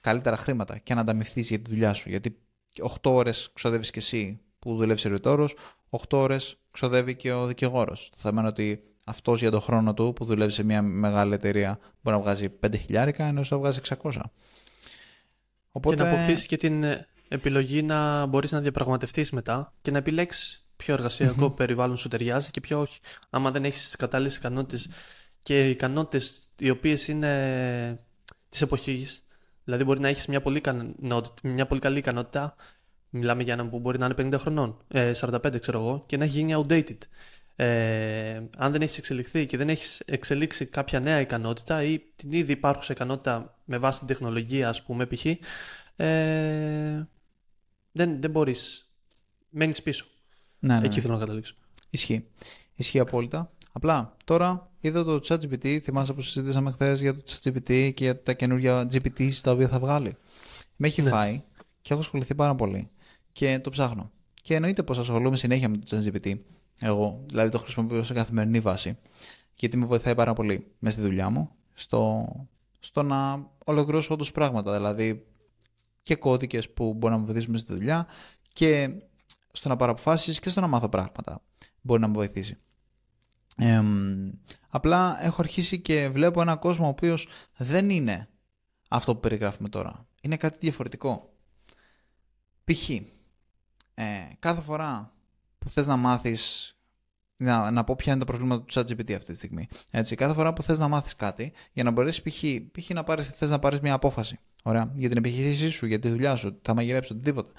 [0.00, 2.08] καλύτερα χρήματα και να ανταμυφθείς για τη δουλειά σου.
[2.08, 2.38] Γιατί
[2.78, 5.56] 8 ώρες ξοδεύεις και εσύ που δουλεύεις σερβιτόρος,
[5.90, 8.10] 8 ώρες ξοδεύει και ο δικηγόρος.
[8.16, 12.16] Θα σημαίνει ότι αυτός για τον χρόνο του που δουλεύει σε μια μεγάλη εταιρεία μπορεί
[12.16, 14.12] να βγάζει 5 χιλιάρικα ενώ θα βγάζει 600.
[15.72, 15.96] Οπότε...
[15.96, 16.84] Και να αποκτήσεις και την
[17.28, 22.60] επιλογή να μπορείς να διαπραγματευτείς μετά και να επιλέξεις ποιο εργασιακό περιβάλλον σου ταιριάζει και
[22.60, 23.00] ποιο όχι.
[23.30, 24.88] Άμα δεν έχεις τις κατάλληλες ικανότητες
[25.42, 28.04] και οι ικανότητες οι οποίες είναι
[28.48, 29.22] της εποχής,
[29.64, 30.60] δηλαδή μπορεί να έχεις μια, πολύ
[31.42, 32.54] μια πολύ καλή ικανότητα.
[33.10, 34.76] Μιλάμε για έναν που μπορεί να είναι 50 χρονών,
[35.20, 36.98] 45 ε, ξέρω εγώ, και να έχει γίνει outdated.
[37.62, 42.52] Ε, αν δεν έχεις εξελιχθεί και δεν έχεις εξελίξει κάποια νέα ικανότητα ή την ήδη
[42.52, 45.26] υπάρχουσα ικανότητα με βάση την τεχνολογία, ας πούμε, π.χ.,
[45.96, 47.08] ε,
[47.92, 48.90] δεν, δεν μπορείς.
[49.50, 50.06] Μένεις πίσω.
[50.58, 51.00] Ναι, ναι, Εκεί ναι.
[51.00, 51.54] θέλω να καταλήξω.
[51.90, 52.26] Ισχύει.
[52.74, 53.52] Ισχύει απόλυτα.
[53.72, 55.78] Απλά τώρα είδα το ChatGPT.
[55.78, 59.78] Θυμάσαι που συζητήσαμε χθες για το ChatGPT και για τα καινούργια GPT τα οποία θα
[59.78, 60.16] βγάλει.
[60.76, 61.10] Με έχει ναι.
[61.10, 61.42] φάει
[61.80, 62.90] και έχω ασχοληθεί πάρα πολύ.
[63.32, 64.10] Και το ψάχνω.
[64.42, 66.38] Και εννοείται πως ασχολούμαι συνέχεια με το ChatGPT.
[66.80, 68.98] Εγώ δηλαδή το χρησιμοποιώ σε καθημερινή βάση.
[69.54, 71.50] Γιατί με βοηθάει πάρα πολύ μέσα στη δουλειά μου.
[71.74, 72.28] Στο,
[72.80, 74.72] στο να ολοκληρώσω όντω πράγματα.
[74.72, 75.26] Δηλαδή
[76.02, 78.06] και κώδικες που μπορούν να με βοηθήσουν μέσα στη δουλειά
[78.52, 78.90] και
[79.52, 81.42] στο να πάρω αποφάσει και στο να μάθω πράγματα.
[81.80, 82.56] Μπορεί να με βοηθήσει.
[83.56, 83.82] Ε,
[84.68, 88.28] απλά έχω αρχίσει και βλέπω ένα κόσμο ο οποίος δεν είναι
[88.88, 90.06] αυτό που περιγράφουμε τώρα.
[90.20, 91.32] Είναι κάτι διαφορετικό.
[92.64, 92.90] Π.χ.
[93.94, 95.12] Ε, κάθε φορά
[95.60, 96.74] που θες να μάθεις
[97.36, 99.68] να, να πω ποια είναι τα προβλήματα του ChatGPT αυτή τη στιγμή.
[99.90, 102.44] Έτσι, κάθε φορά που θες να μάθεις κάτι, για να μπορέσεις π.χ.
[102.78, 102.90] π.χ.
[102.90, 104.38] να πάρεις, θες να πάρεις μια απόφαση.
[104.62, 107.50] Ωραία, για την επιχείρησή σου, για τη δουλειά σου, θα μαγειρέψει οτιδήποτε.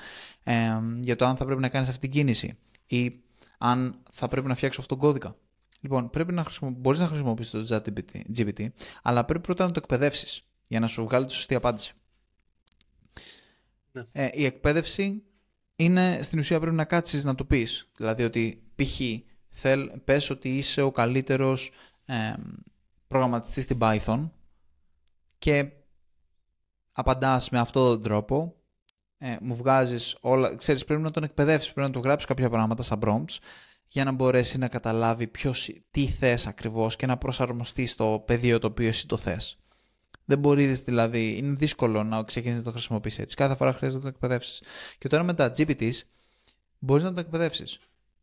[0.44, 3.20] Ε, για το αν θα πρέπει να κάνεις αυτή την κίνηση ή
[3.58, 5.36] αν θα πρέπει να φτιάξω αυτόν τον κώδικα.
[5.82, 6.70] Λοιπόν, πρέπει να χρησιμο...
[6.70, 8.68] μπορείς να χρησιμοποιήσεις το ChatGPT,
[9.02, 11.94] αλλά πρέπει πρώτα να το εκπαιδεύσεις για να σου βγάλει τη σωστή απάντηση.
[13.92, 14.06] Ναι.
[14.12, 15.24] Ε, η εκπαίδευση
[15.84, 17.90] είναι στην ουσία πρέπει να κάτσεις να το πεις.
[17.98, 19.00] Δηλαδή ότι π.χ.
[20.04, 21.72] πες ότι είσαι ο καλύτερος
[22.06, 22.34] ε,
[23.08, 24.30] προγραμματιστής στην Python
[25.38, 25.72] και
[26.92, 28.56] απαντάς με αυτόν τον τρόπο
[29.18, 32.84] ε, μου βγάζεις όλα, ξέρεις πρέπει να τον εκπαιδεύσεις, πρέπει να του γράψεις κάποια πράγματα
[32.84, 33.38] σαν prompts
[33.88, 38.68] για να μπορέσει να καταλάβει ποιος, τι θες ακριβώς και να προσαρμοστεί στο πεδίο το
[38.68, 39.58] οποίο εσύ το θες.
[40.32, 43.36] Δεν μπορεί δηλαδή, είναι δύσκολο να ξεκινήσεις να το χρησιμοποιήσει έτσι.
[43.36, 44.62] Κάθε φορά χρειάζεται να το εκπαιδεύσεις.
[44.98, 45.92] Και τώρα με τα GPTs
[46.80, 47.80] μπορείς να το εκπαιδεύσεις.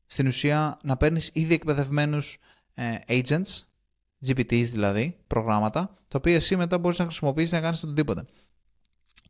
[0.06, 2.38] Στην ουσία να παίρνεις ήδη εκπαιδευμένους
[2.74, 3.62] ε, agents,
[4.26, 8.24] GPTs δηλαδή, προγράμματα, τα οποία εσύ μετά μπορείς να χρησιμοποιήσεις να κάνεις οτιδήποτε.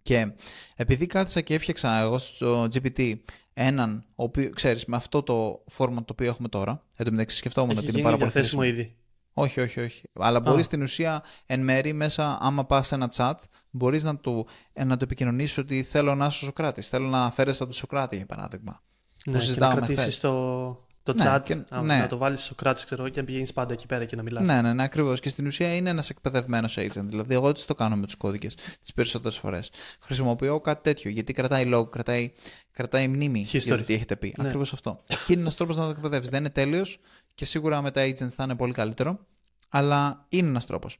[0.02, 0.32] Και
[0.76, 3.14] επειδή κάθισα και έφτιαξα εγώ στο GPT
[3.52, 7.36] έναν, ο οποίο, ξέρεις, με αυτό το format το οποίο έχουμε τώρα, εν τω μεταξύ
[7.36, 8.96] σκεφτόμουν ότι είναι πάρα πολύ ήδη.
[9.40, 10.02] Όχι, όχι, όχι.
[10.12, 13.34] Αλλά μπορεί στην ουσία εν μέρη μέσα, άμα πας σε ένα chat,
[13.70, 16.88] μπορείς να, το, ε, να το επικοινωνήσεις ότι θέλω να είσαι ο Σοκράτης.
[16.88, 18.82] Θέλω να φέρει από τον Σοκράτη, για παράδειγμα.
[19.24, 21.96] Ναι, που και να κρατήσεις το, Το Ναι, chat, και- α, ναι.
[21.98, 24.22] να το βάλεις στο κράτος, ξέρω εγώ, και να πηγαίνεις πάντα εκεί πέρα και να
[24.22, 24.44] μιλάς.
[24.44, 25.20] Ναι, ναι, ναι, ακριβώς.
[25.20, 27.04] Και στην ουσία είναι ένας εκπαιδευμένος agent.
[27.04, 29.70] Δηλαδή, εγώ τι το κάνω με τους κώδικες τις περισσότερες φορές.
[30.00, 32.32] Χρησιμοποιώ κάτι τέτοιο γιατί κρατάει log, κρατάει,
[32.72, 33.78] κρατάει μνήμη για History.
[33.78, 34.34] το τι έχετε πει.
[34.38, 34.44] Ναι.
[34.46, 35.02] Ακριβώς αυτό.
[35.06, 36.30] και είναι ένας τρόπος να το εκπαιδεύσει.
[36.30, 37.00] Δεν είναι τέλειος
[37.34, 39.26] και σίγουρα με τα agents θα είναι πολύ καλύτερο,
[39.68, 40.98] αλλά είναι ένας τρόπος.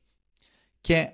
[0.81, 1.09] Και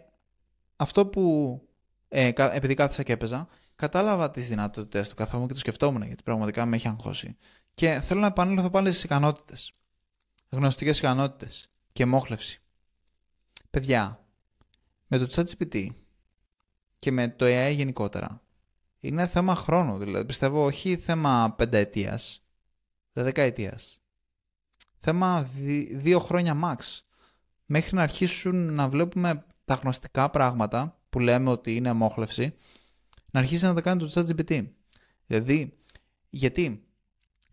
[0.77, 1.61] αυτό που.
[2.09, 6.23] Ε, κα- επειδή κάθισα και έπαιζα, κατάλαβα τις δυνατότητες του καθόλου και το σκεφτόμουν γιατί
[6.23, 7.37] πραγματικά με έχει αγχώσει.
[7.75, 9.73] Και θέλω να επανέλθω πάλι στις ικανότητες.
[10.49, 12.61] Γνωστικές ικανότητες και μόχλευση.
[13.71, 14.27] Παιδιά,
[15.07, 15.89] με το ChatGPT
[16.99, 18.43] και με το AI γενικότερα,
[19.01, 19.99] είναι θέμα χρόνου.
[19.99, 22.43] Δηλαδή, πιστεύω όχι θέμα πενταετίας,
[23.13, 24.03] δεκαετίας.
[24.99, 27.01] Θέμα δι- δύο χρόνια max.
[27.67, 32.55] Μέχρι να αρχίσουν να βλέπουμε τα γνωστικά πράγματα που λέμε ότι είναι μόχλευση,
[33.33, 34.67] να αρχίσει να τα κάνει το ChatGPT.
[35.27, 35.79] Δηλαδή,
[36.31, 36.84] γιατί;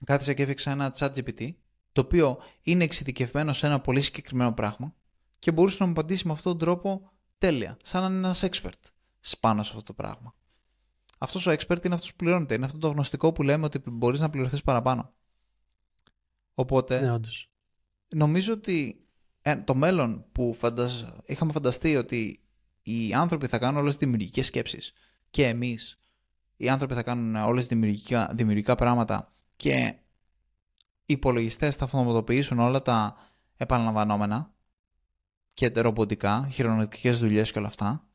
[0.06, 1.50] Κάθισα και έφτιαξα ένα ChatGPT
[1.92, 4.94] το οποίο είναι εξειδικευμένο σε ένα πολύ συγκεκριμένο πράγμα
[5.40, 8.92] και μπορούσε να μου απαντήσει με αυτόν τον τρόπο τέλεια, σαν να είναι ένας expert
[9.40, 10.36] πάνω σε αυτό το πράγμα.
[11.18, 12.54] Αυτός ο expert είναι αυτός που πληρώνεται.
[12.54, 15.14] Είναι αυτό το γνωστικό που λέμε ότι μπορείς να πληρωθείς παραπάνω.
[16.54, 17.50] Οπότε Ναι, όντως.
[18.16, 19.06] νομίζω ότι
[19.42, 21.04] ε, το μέλλον που φανταζ...
[21.26, 22.40] είχαμε φανταστεί ότι
[22.84, 24.94] οι άνθρωποι θα κάνουν όλες τις δημιουργικές σκέψεις
[25.30, 26.00] και εμείς
[26.58, 29.96] οι άνθρωποι θα κάνουν όλες τις δημιουργικά, δημιουργικά πράγματα και
[31.06, 33.18] οι υπολογιστές θα αυτοματοποιήσουν όλα τα
[33.58, 34.54] επαναλαμβανόμενα
[35.54, 38.08] και τα ρομποτικά, χειρονακτικές δουλειές και όλα αυτά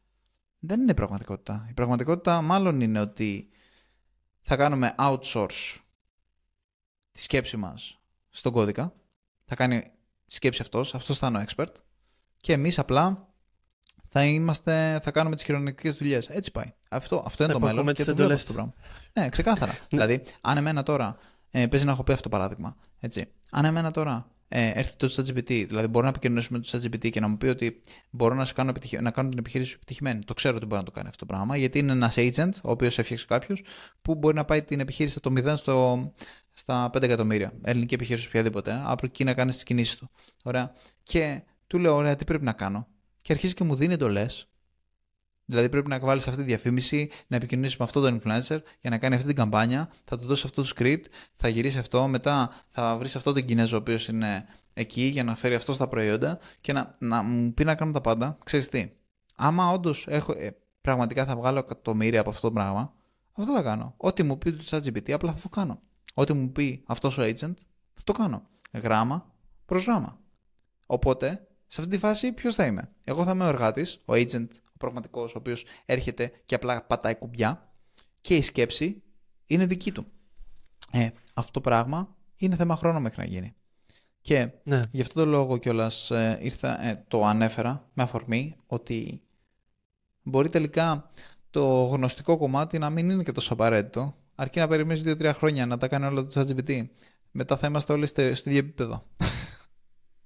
[0.59, 1.67] δεν είναι η πραγματικότητα.
[1.71, 3.49] Η πραγματικότητα μάλλον είναι ότι
[4.41, 5.77] θα κάνουμε outsource
[7.13, 8.95] τη σκέψη μας στον κώδικα
[9.45, 9.81] θα κάνει
[10.25, 11.75] τη σκέψη αυτός, αυτός θα είναι ο expert
[12.37, 13.29] και εμείς απλά
[14.09, 16.29] θα, είμαστε, θα κάνουμε τις χειρονακτικές δουλειές.
[16.29, 16.75] Έτσι πάει.
[16.89, 18.75] Αυτό, αυτό είναι Θα το μέλλον υπακούμε και τις το βλέπω εντολές αυτό το πράγμα.
[19.13, 19.79] Ναι, ξεκάθαρα.
[19.89, 21.17] δηλαδή, αν εμένα τώρα,
[21.51, 23.29] ε, παίζει να έχω πει αυτό το παράδειγμα, έτσι.
[23.51, 27.21] Αν εμένα τώρα ε, έρθει το ChatGPT, δηλαδή μπορώ να επικοινωνήσω με το ChatGPT και
[27.21, 28.99] να μου πει ότι μπορώ να, σε κάνω, επιτυχη...
[29.01, 30.25] να κάνω την επιχείρηση σου επιτυχημένη.
[30.25, 32.71] Το ξέρω ότι μπορεί να το κάνει αυτό το πράγμα, γιατί είναι ένας agent, ο
[32.71, 33.63] οποίος έφτιαξε κάποιος,
[34.03, 36.13] που μπορεί να πάει την επιχείρηση από το 0 στο,
[36.53, 37.53] στα 5 εκατομμύρια.
[37.63, 40.11] Ελληνική επιχείρηση οποιαδήποτε, από εκεί να κάνει τις κινήσεις του.
[40.43, 40.73] Ωραία.
[41.03, 42.87] Και του λέω, ωραία, τι πρέπει να κάνω;
[43.23, 44.49] Και αρχίζει και μου δίνει εντολές.
[45.47, 48.99] Δηλαδή πρέπει να βάλεις αυτή τη διαφήμιση, να επικοινωνήσεις με αυτόν τον influencer για να
[48.99, 49.91] κάνει αυτή την καμπάνια.
[50.05, 53.77] Θα του δώσεις αυτό το script, θα γυρίσει αυτό, μετά θα βρεις αυτό τον Κινέζο
[53.77, 57.65] ο οποίος είναι εκεί για να φέρει αυτό στα προϊόντα και να, να μου πει
[57.65, 58.39] να κάνω τα πάντα.
[58.45, 58.91] Ξέρεις τι.
[59.37, 60.23] Άμα όντως ε,
[60.81, 62.93] πραγματικά θα βγάλω εκατομμύρια από αυτό το πράγμα,
[63.33, 63.95] αυτό θα κάνω.
[63.97, 65.81] Ό,τι μου πει το ChatGPT, απλά θα το κάνω.
[66.15, 67.55] Ό,τι μου πει αυτός ο agent,
[67.93, 68.43] θα το κάνω.
[68.73, 69.35] Γράμμα
[69.67, 70.19] προς γράμμα.
[70.87, 74.49] Οπότε, σε αυτή τη φάση, ποιος θα είμαι; Εγώ θα είμαι ο εργάτης, ο agent,
[74.77, 77.73] ο πραγματικός, ο οποίος έρχεται και απλά πατάει κουμπιά
[78.21, 79.03] και η σκέψη
[79.47, 80.07] είναι δική του.
[80.91, 83.55] Ε, αυτό το πράγμα είναι θέμα χρόνου μέχρι να γίνει.
[84.21, 84.81] Και Ναι.
[84.91, 89.23] γι' αυτό το λόγο κιόλας ε, ήρθα, ε, το ανέφερα με αφορμή ότι
[90.23, 91.11] μπορεί τελικά
[91.51, 95.79] το γνωστικό κομμάτι να μην είναι και τόσο απαραίτητο, αρκεί να περιμένεις 2-3 χρόνια να
[95.79, 96.87] τα κάνει όλα το ChatGPT.
[97.31, 99.07] Μετά θα είμαστε όλοι στο στο ίδιο επίπεδο.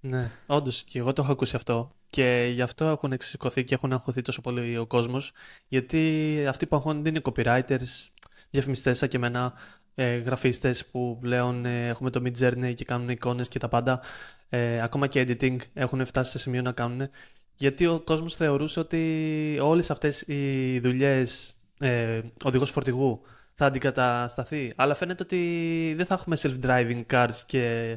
[0.01, 1.95] Ναι, όντως και εγώ το έχω ακούσει αυτό.
[2.11, 5.33] Και γι' αυτό έχουν εξοικωθεί και έχουν αγχωθεί τόσο πολύ ο κόσμος.
[5.69, 8.09] Γιατί αυτοί που αγχώνονται είναι copywriters,
[8.51, 9.53] διαφημιστές σαν και εμένα,
[9.95, 14.01] ε, γραφίστες που πλέον ε, έχουμε το Mid Journey και κάνουν εικόνες και τα πάντα.
[14.49, 17.09] Ε, ακόμα και editing έχουν φτάσει σε σημείο να κάνουν.
[17.55, 23.21] Γιατί ο κόσμος θεωρούσε ότι όλες αυτές οι δουλειές ε, οδηγός φορτηγού
[23.55, 24.73] θα αντικατασταθεί.
[24.77, 27.97] Αλλά φαίνεται ότι δεν θα έχουμε self-driving cars και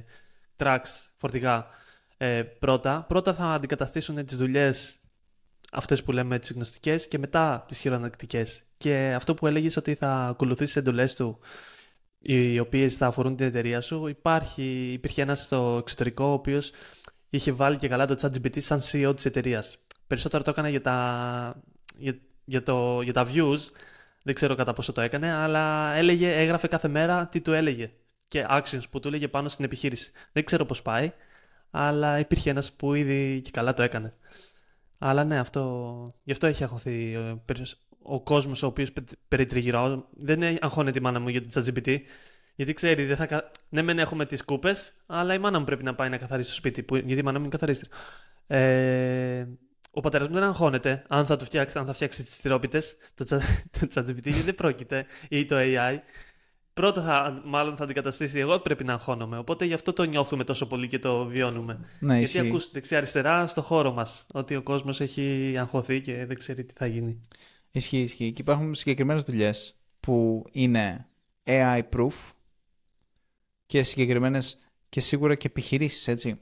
[0.58, 1.68] trucks φορτηγά
[2.24, 3.06] ε, πρώτα.
[3.08, 5.00] Πρώτα θα αντικαταστήσουν τις δουλειές
[5.72, 8.64] αυτές που λέμε τις γνωστικές και μετά τις χειρονακτικές.
[8.78, 11.40] Και αυτό που έλεγες ότι θα ακολουθήσεις εντολές του
[12.20, 14.08] οι οποίες θα αφορούν την εταιρεία σου.
[14.08, 16.72] Υπάρχει, υπήρχε ένας στο εξωτερικό ο οποίος
[17.30, 19.78] είχε βάλει και καλά το ChatGPT σαν CEO της εταιρείας.
[20.08, 21.62] Περισσότερο το έκανε για τα,
[21.98, 23.60] για, για το, για τα views,
[24.24, 27.92] δεν ξέρω κατά πόσο το έκανε, αλλά έλεγε, έγραφε κάθε μέρα τι του έλεγε
[28.28, 30.12] και actions που του έλεγε πάνω στην επιχείρηση.
[30.32, 31.12] Δεν ξέρω πώς πάει,
[31.76, 34.14] αλλά υπήρχε ένας που ήδη και καλά το έκανε.
[34.98, 37.68] Αλλά ναι, αυτό, γι' αυτό έχει αγχωθεί ο, περι-
[38.02, 40.08] ο κόσμος ο οποίος πε- περιτριγυρώ.
[40.12, 42.00] Δεν αγχώνεται η μάνα μου για το ChatGPT,
[42.56, 45.84] γιατί ξέρει, δεν θα, κα- ναι μεν έχουμε τις κούπες, αλλά η μάνα μου πρέπει
[45.84, 47.92] να πάει να καθαρίσει το σπίτι, που, γιατί η μάνα μου είναι καθαρίστρια.
[48.48, 49.48] Ε,
[49.92, 53.26] ο πατέρας μου δεν αγχώνεται αν θα, το φτιάξει, αν θα φτιάξει τις τυρόπιτες, το,
[53.30, 53.40] chat-
[53.80, 55.98] το ChatGPT, γιατί δεν πρόκειται, ή το AI.
[56.74, 59.38] Πρώτα θα, μάλλον θα αντικαταστήσει εγώ πρέπει να αγχώνομαι.
[59.38, 61.80] Οπότε γι' αυτό το νιώθουμε τόσο πολύ και το βιώνουμε.
[62.00, 62.48] Ναι, Γιατί ισχύει.
[62.48, 66.86] ακούς δεξιά-αριστερά στο χώρο μας ότι ο κόσμος έχει αγχωθεί και δεν ξέρει τι θα
[66.86, 67.22] γίνει.
[67.72, 68.32] Ισχύει, ισχύει.
[68.32, 71.08] Και υπάρχουν συγκεκριμένες δουλειές που είναι
[71.44, 72.14] AI proof
[73.66, 74.58] και συγκεκριμένες
[74.90, 76.40] και σίγουρα και επιχειρήσεις έτσι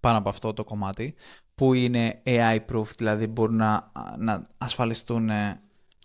[0.00, 1.14] πάνω από αυτό το κομμάτι
[1.54, 5.60] που είναι AI proof, δηλαδή μπορούν να, να ασφαλιστούν, ε,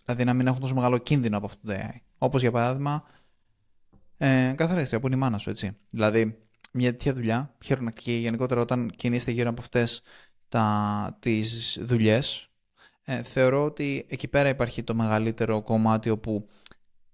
[0.05, 1.95] δηλαδή να μην έχουν τόσο μεγάλο κίνδυνο από αυτό το AI.
[2.17, 3.03] Όπως για παράδειγμα,
[4.17, 5.77] ε, καθαρίστρια που είναι η μάνα σου, έτσι.
[5.89, 6.37] Δηλαδή,
[6.71, 10.01] μια τέτοια δουλειά, χειρονακτική, γενικότερα όταν κινείστε γύρω από αυτές
[10.49, 12.49] τα, τις δουλειές,
[13.03, 16.47] ε, θεωρώ ότι εκεί πέρα υπάρχει το μεγαλύτερο κομμάτι όπου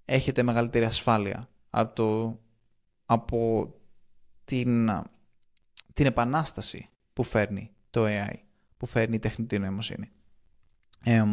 [0.06, 2.39] έχετε μεγαλύτερη ασφάλεια από, το,
[3.06, 3.70] από
[4.45, 4.89] την,
[5.93, 8.36] την επανάσταση που φέρνει το AI,
[8.78, 10.12] που φέρνει η τεχνητή νοημοσύνη.
[11.04, 11.24] Ε,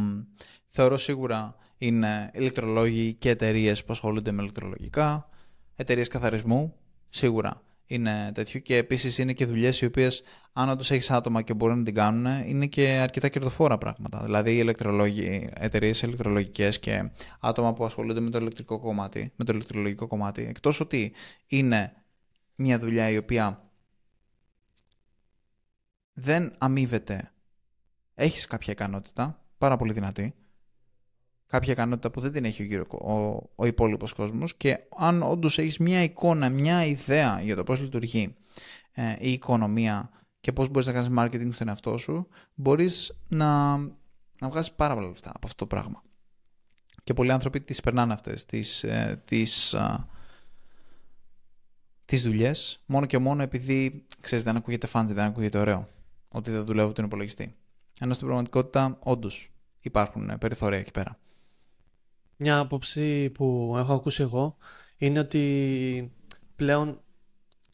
[0.66, 5.28] θεωρώ σίγουρα είναι ηλεκτρολόγοι και εταιρείες που ασχολούνται με ηλεκτρολογικά,
[5.80, 6.74] εταιρείες καθαρισμού,
[7.08, 8.60] σίγουρα είναι τέτοιο.
[8.60, 10.22] Και επίσης είναι και δουλειές οι οποίες,
[10.52, 14.22] αν όντως έχεις άτομα και μπορούν να την κάνουν, είναι και αρκετά κερδοφόρα πράγματα.
[14.24, 17.10] Δηλαδή, οι εταιρείες ηλεκτρολογικές και
[17.40, 21.12] άτομα που ασχολούνται με το ηλεκτρικό κομμάτι, με το ηλεκτρολογικό κομμάτι, εκτός ότι
[21.46, 21.92] είναι
[22.54, 23.70] μια δουλειά η οποία
[26.12, 27.32] δεν αμείβεται,
[28.14, 30.34] έχεις κάποια ικανότητα, πάρα πολύ δυνατή,
[31.50, 35.78] κάποια ικανότητα που δεν την έχει ο, ο, ο υπόλοιπος κόσμος και αν όντως έχεις
[35.78, 38.34] μια εικόνα, μια ιδέα για το πώς λειτουργεί
[38.92, 43.76] ε, η οικονομία και πώς μπορείς να κάνεις marketing στον εαυτό σου, μπορείς να,
[44.40, 46.02] να βγάζεις πάρα πολλά λεφτά από αυτό το πράγμα.
[47.04, 49.74] Και πολλοί άνθρωποι τις περνάνε αυτές τις ε, τις,
[52.04, 55.88] τις δουλειές μόνο και μόνο επειδή ξέρεις δεν ακούγεται fancy, δεν ακούγεται ωραίο
[56.28, 57.54] ότι δεν δουλεύω τον υπολογιστή.
[58.00, 61.19] Ενώ στην πραγματικότητα όντως υπάρχουν περιθώρια εκεί πέρα.
[62.42, 64.56] Μια άποψη που έχω ακούσει εγώ
[64.96, 66.12] είναι ότι
[66.56, 67.00] πλέον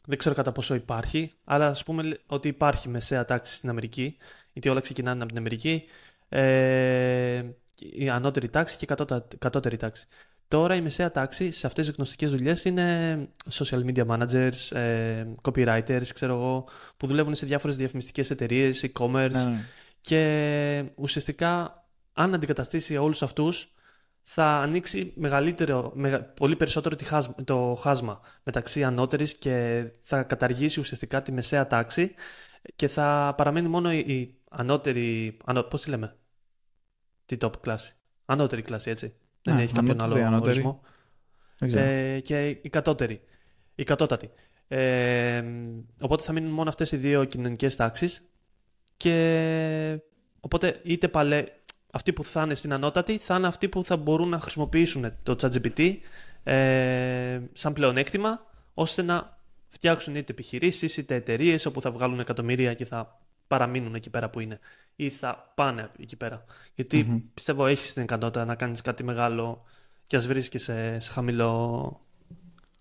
[0.07, 4.17] δεν ξέρω κατά πόσο υπάρχει, αλλά ας πούμε ότι υπάρχει μεσαία τάξη στην Αμερική,
[4.53, 5.83] γιατί όλα ξεκινάνε από την Αμερική,
[6.29, 7.43] ε,
[7.79, 10.07] η ανώτερη τάξη και η κατώτερη τάξη.
[10.47, 13.17] Τώρα η μεσαία τάξη σε αυτές τις γνωστικές δουλειές είναι
[13.51, 19.43] social media managers, ε, copywriters, ξέρω εγώ, που δουλεύουν σε διάφορες διαφημιστικές εταιρείες, e-commerce ναι,
[19.43, 19.65] ναι.
[20.01, 23.71] και ουσιαστικά αν αντικαταστήσει όλους αυτούς
[24.29, 25.93] θα ανοίξει μεγαλύτερο,
[26.35, 26.95] πολύ περισσότερο
[27.43, 32.13] το χάσμα μεταξύ ανώτερης και θα καταργήσει ουσιαστικά τη μεσαία τάξη
[32.75, 36.15] και θα παραμένει μόνο η ανώτερη, ανώ, πώς τη λέμε,
[37.25, 40.81] τη top κλάση, ανώτερη κλάση έτσι, δεν Α, έχει κάποιον άλλο ορισμό.
[41.59, 43.21] Ε, και η κατώτερη,
[43.75, 44.29] η κατώτατη.
[44.67, 45.43] Ε,
[46.01, 48.29] οπότε θα μείνουν μόνο αυτές οι δύο κοινωνικές τάξεις
[48.97, 49.99] και
[50.39, 51.43] οπότε είτε παλέ,
[51.97, 55.35] αυτοί που θα είναι στην ανώτατη θα είναι αυτοί που θα μπορούν να χρησιμοποιήσουν το
[55.41, 55.95] ChatGPT
[56.43, 59.37] ε, σαν πλεονέκτημα ώστε να
[59.67, 64.39] φτιάξουν είτε επιχειρήσεις είτε εταιρείες όπου θα βγάλουν εκατομμύρια και θα παραμείνουν εκεί πέρα που
[64.39, 64.59] είναι
[64.95, 66.45] ή θα πάνε εκεί πέρα.
[67.33, 69.65] πιστεύω έχεις την ικανότητα να κάνεις κάτι μεγάλο
[70.07, 72.01] και ας βρίσκεσαι σε, χαμηλό,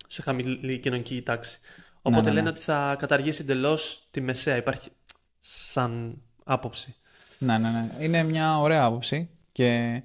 [0.06, 1.58] σε χαμηλή κοινωνική τάξη.
[2.02, 2.48] Οπότε ναι, ναι, λένε ναι.
[2.48, 4.56] ότι θα καταργήσει εντελώς τη μεσαία.
[4.56, 4.90] Υπάρχει
[5.38, 6.96] σαν άποψη.
[7.38, 8.04] Ναι, ναι, ναι.
[8.04, 10.02] Είναι μια ωραία άποψη και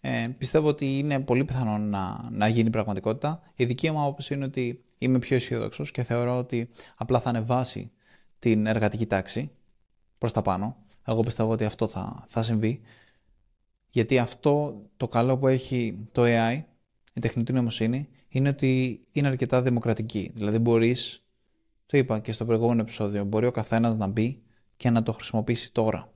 [0.00, 3.42] ε, πιστεύω ότι είναι πολύ πιθανό να, να γίνει πραγματικότητα.
[3.54, 7.90] Η δική μου άποψη είναι ότι είμαι πιο αισιόδοξο και θεωρώ ότι απλά θα ανεβάσει
[8.38, 9.50] την εργατική τάξη
[10.18, 10.76] προς τα πάνω.
[11.06, 12.80] Εγώ πιστεύω ότι αυτό θα, θα συμβεί.
[13.90, 16.62] Γιατί αυτό το καλό που έχει το AI,
[17.12, 20.30] η τεχνητή νοημοσύνη, είναι ότι είναι αρκετά δημοκρατική.
[20.34, 21.24] Δηλαδή μπορείς,
[21.86, 24.42] το είπα και στο προηγούμενο επεισόδιο, μπορεί ο καθένας να μπει
[24.76, 26.09] και να το χρησιμοποιήσει τώρα.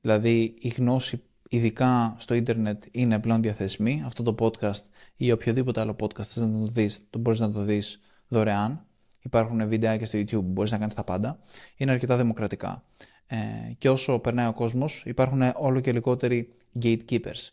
[0.00, 4.02] Δηλαδή η γνώση ειδικά στο ίντερνετ είναι πλέον διαθεσμή.
[4.06, 4.82] Αυτό το podcast
[5.16, 8.86] ή οποιοδήποτε άλλο podcast θες να το δεις, το μπορείς να το δεις δωρεάν.
[9.22, 11.38] Υπάρχουν βιντεάκια στο YouTube, μπορείς να κάνεις τα πάντα.
[11.76, 12.82] Είναι αρκετά δημοκρατικά.
[13.26, 13.36] Ε,
[13.78, 16.48] και όσο περνάει ο κόσμος υπάρχουν όλο και λιγότεροι
[16.82, 17.50] gatekeepers.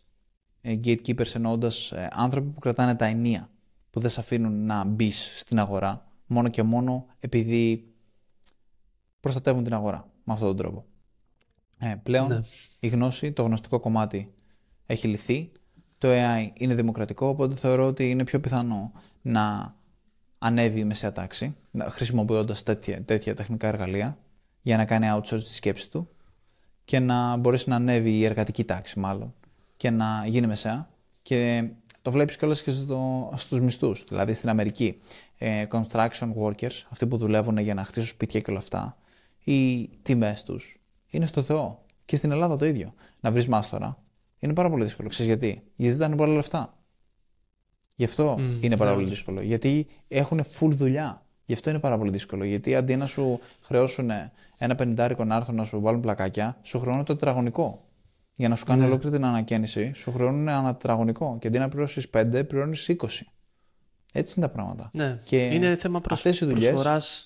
[0.60, 3.50] Ε, gatekeepers εννοώντας ε, άνθρωποι που κρατάνε τα ενία,
[3.90, 7.94] που δεν σε αφήνουν να μπει στην αγορά μόνο και μόνο επειδή
[9.20, 10.84] προστατεύουν την αγορά με αυτόν τον τρόπο.
[11.78, 12.40] Ε, πλέον ναι.
[12.80, 14.34] η γνώση, το γνωστικό κομμάτι
[14.86, 15.50] έχει λυθεί.
[15.98, 19.74] Το AI είναι δημοκρατικό, οπότε θεωρώ ότι είναι πιο πιθανό να
[20.38, 24.18] ανέβει η μεσαία τάξη, χρησιμοποιώντας τέτοια, τέτοια τεχνικά εργαλεία
[24.62, 26.08] για να κάνει outsource τη σκέψη του
[26.84, 29.34] και να μπορέσει να ανέβει η εργατική τάξη μάλλον
[29.76, 30.88] και να γίνει μεσαία.
[31.22, 31.68] Και
[32.02, 34.04] το βλέπεις κιόλας και στο, στους μισθούς.
[34.08, 35.00] Δηλαδή στην Αμερική,
[35.38, 38.96] ε, construction workers, αυτοί που δουλεύουν για να χτίσουν σπίτια και όλα αυτά,
[39.44, 40.80] οι τιμές τους
[41.10, 41.84] είναι στο Θεό.
[42.04, 42.94] Και στην Ελλάδα το ίδιο.
[43.20, 43.98] Να βρεις μάστορα
[44.38, 45.08] είναι πάρα πολύ δύσκολο.
[45.08, 46.78] Ξέρεις γιατί; Γιατί ζητάνε πολλά λεφτά.
[47.94, 49.40] Γι' αυτό είναι πάρα πολύ δύσκολο.
[49.40, 51.26] Γιατί έχουν full δουλειά.
[51.44, 52.44] Γι' αυτό είναι πάρα πολύ δύσκολο.
[52.44, 54.10] Γιατί αντί να σου χρεώσουν
[54.58, 57.88] ένα πενιντάρικο να έρθουν να σου βάλουν πλακάκια, σου χρεώνουν το τετραγωνικό.
[58.34, 58.88] Για να σου κάνουν ναι.
[58.88, 61.36] ολόκληρη την ανακαίνιση, σου χρεώνουν ένα τετραγωνικό.
[61.40, 63.06] Και αντί να πληρώσεις 5, πληρώνεις 20.
[64.12, 64.90] Έτσι είναι τα πράγματα.
[64.92, 65.20] Ναι.
[65.24, 67.25] Και είναι θέμα προσφοράς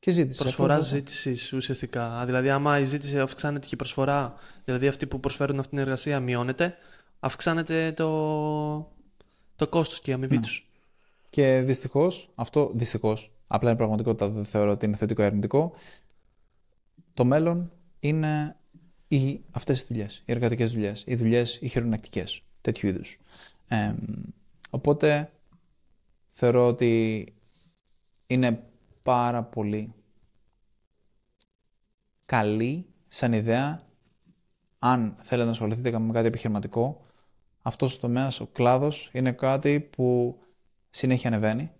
[0.00, 0.38] Και ζήτηση.
[0.38, 1.10] Προσφορά ακριβώς αυτό.
[1.10, 2.24] ζήτησης ουσιαστικά.
[2.24, 4.34] Δηλαδή, άμα η ζήτηση αυξάνεται και η προσφορά,
[4.64, 6.76] δηλαδή αυτοί που προσφέρουν αυτή την εργασία μειώνεται,
[7.20, 8.08] αυξάνεται το,
[9.56, 10.42] το κόστος και η αμοιβή Ναι.
[10.42, 10.70] τους.
[11.30, 15.72] Και δυστυχώς, αυτό δυστυχώς, απλά είναι πραγματικότητα, δεν θεωρώ ότι είναι θετικό ή αρνητικό.
[17.14, 18.56] Το μέλλον είναι
[19.08, 23.18] οι, αυτές οι δουλειές, οι εργατικές δουλειές, οι δουλειές οι χειρονακτικές, τέτοιου είδους.
[23.68, 23.94] Ε,
[24.70, 25.30] οπότε
[26.26, 27.24] θεωρώ ότι
[28.26, 28.62] είναι
[29.08, 29.94] πάρα πολύ
[32.24, 33.80] καλή σαν ιδέα
[34.78, 37.06] αν θέλετε να ασχοληθείτε με κάτι επιχειρηματικό
[37.62, 40.38] αυτός ο τομέας, ο κλάδος είναι κάτι που
[40.90, 41.72] συνέχεια ανεβαίνει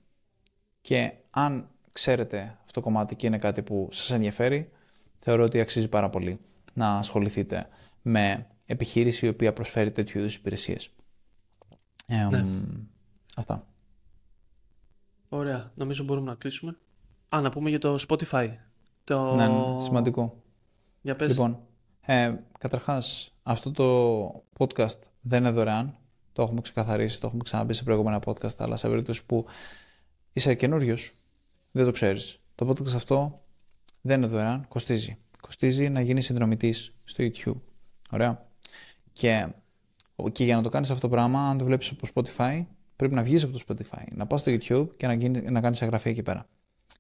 [0.81, 4.71] και αν ξέρετε αυτό το κομμάτι και είναι κάτι που σας ενδιαφέρει
[5.19, 6.41] θεωρώ ότι αξίζει πάρα πολύ
[6.75, 7.69] να ασχοληθείτε
[8.03, 10.91] με επιχείρηση η οποία προσφέρει τέτοιου είδους υπηρεσίες.
[12.07, 12.43] Ε, Ναι.
[12.43, 12.65] μ,
[13.37, 13.67] Αυτά.
[15.29, 15.73] Ωραία.
[15.75, 16.79] Νομίζω μπορούμε να κλείσουμε.
[17.29, 18.49] Α, να πούμε για το Spotify.
[19.05, 19.35] Το...
[19.35, 20.43] Ναι, ναι, σημαντικό.
[21.01, 21.29] Για πες.
[21.29, 21.61] Λοιπόν,
[22.01, 25.97] ε, καταρχάς, αυτό το podcast δεν είναι δωρεάν.
[26.33, 29.47] Το έχουμε ξεκαθαρίσει, το έχουμε ξαναμπεί σε προηγούμενα podcast, αλλά σε περίπτωση που
[30.33, 31.17] είσαι καινούριος,
[31.71, 32.41] δεν το ξέρεις.
[32.55, 33.43] Το podcast αυτό
[34.01, 35.17] δεν είναι δωρεάν, κοστίζει.
[35.41, 37.61] Κοστίζει να γίνεις συνδρομητής στο YouTube.
[38.11, 38.47] Ωραία.
[39.13, 39.49] Και,
[40.33, 42.67] και για να το κάνεις αυτό το πράγμα, αν το βλέπεις από Spotify,
[42.97, 45.83] πρέπει να βγεις από το Spotify, να πας στο YouTube και να, γίνει, να κάνεις
[45.83, 46.47] εγγραφή εκεί πέρα.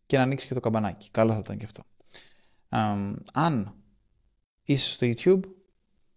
[0.06, 1.10] Και να ανοίξει και το καμπανάκι.
[1.10, 1.82] Καλό θα ήταν και αυτό.
[2.68, 3.74] Αμ, αν
[4.62, 5.50] είσαι στο YouTube,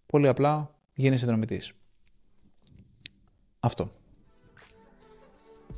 [0.05, 1.71] πολύ απλά γίνεις συνδρομητής.
[3.59, 3.91] Αυτό.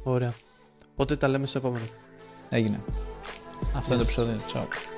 [0.03, 0.33] Ωραία.
[0.91, 1.85] Οπότε τα λέμε στο επόμενο.
[2.49, 2.83] Έγινε.
[3.75, 4.39] Αυτό είναι το επεισόδιο.
[4.53, 4.92] Ciao.